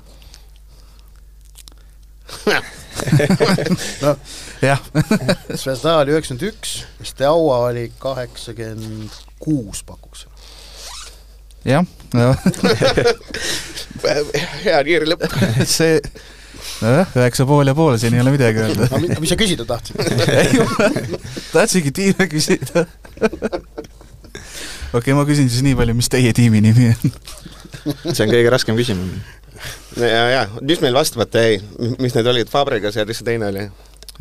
[4.04, 4.16] noh,
[4.62, 4.82] jah,
[5.56, 6.72] Zvezda oli üheksakümmend üks,
[7.06, 9.12] Steaua oli kaheksakümmend
[9.42, 10.26] kuus pakuks.
[11.66, 11.86] jah,
[14.66, 15.24] hea kiire lõpp.
[15.78, 15.96] see
[16.82, 18.84] nojah, üheksa pool ja pool, siin ei ole midagi öelda.
[18.90, 19.96] aga mi- mis sa küsida tahtsid?
[21.54, 22.80] tahtsingi tiime küsida.
[23.22, 27.02] okei okay,, ma küsin siis nii palju, mis teie tiimi nimi on?
[28.12, 29.10] see on kõige raskem küsimus.
[29.98, 31.62] ja, ja mis meil vastamata jäi,
[32.00, 33.70] mis need olid, Fabregas ja mis see teine oli?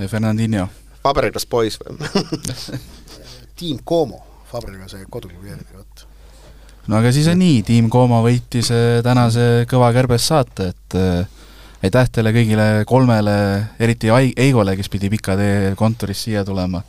[0.08, 0.68] Fernandinho.
[1.02, 1.96] Fabregas poiss või?
[3.60, 4.20] tiim Como,
[4.52, 6.06] Fabregase koduklubi järgi, vot.
[6.88, 11.36] no aga siis on nii, tiim Kooma võitis eh, tänase Kõva kärbes saate, et eh,
[11.84, 13.36] aitäh teile kõigile kolmele,
[13.80, 16.82] eriti Eigole, kes pidi pika tee kontorist siia tulema.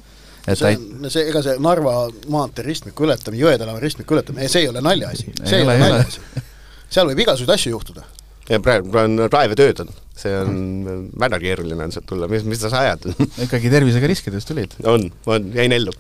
[0.47, 4.49] et see ait-, on, see, ega see Narva maantee ristmiku ületamine, Jõe tänava ristmiku ületamine,
[4.51, 5.85] see ei ole naljaasi, see ei ole ole.
[5.85, 6.47] naljaasi.
[6.91, 8.07] seal võib igasuguseid asju juhtuda.
[8.51, 12.71] Ja praegu on raevetööd on, see on väga keeruline on sealt tulla, mis, mis sa
[12.83, 13.07] ajad?
[13.47, 14.75] ikkagi tervisega riskides tulid.
[14.83, 15.95] on, on, jäin ellu.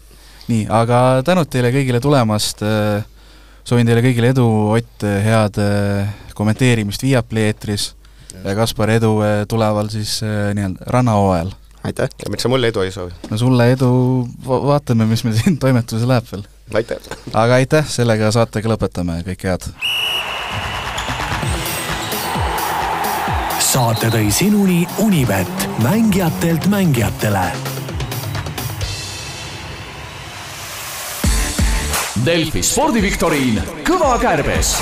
[0.51, 2.65] nii, aga tänud teile kõigile tulemast,
[3.63, 5.57] soovin teile kõigile edu, Ott, head
[6.37, 7.91] kommenteerimist Viaplay eetris
[8.41, 9.17] ja Kaspar, edu
[9.51, 11.51] tuleval siis nii-öelda rannahooajal
[11.83, 12.09] aitäh!
[12.25, 13.13] ja miks sa mulle edu ei soovi?
[13.29, 13.91] no sulle edu
[14.47, 16.45] va, vaatame, mis meil siin toimetuses läheb veel.
[16.81, 17.11] aitäh!
[17.33, 19.69] aga aitäh, sellega saatega lõpetame, kõike head!
[23.71, 27.43] Saate tõi sinuni Unibet, mängijatelt mängijatele.
[32.25, 34.73] Delfi spordiviktoriin Kõva kärbes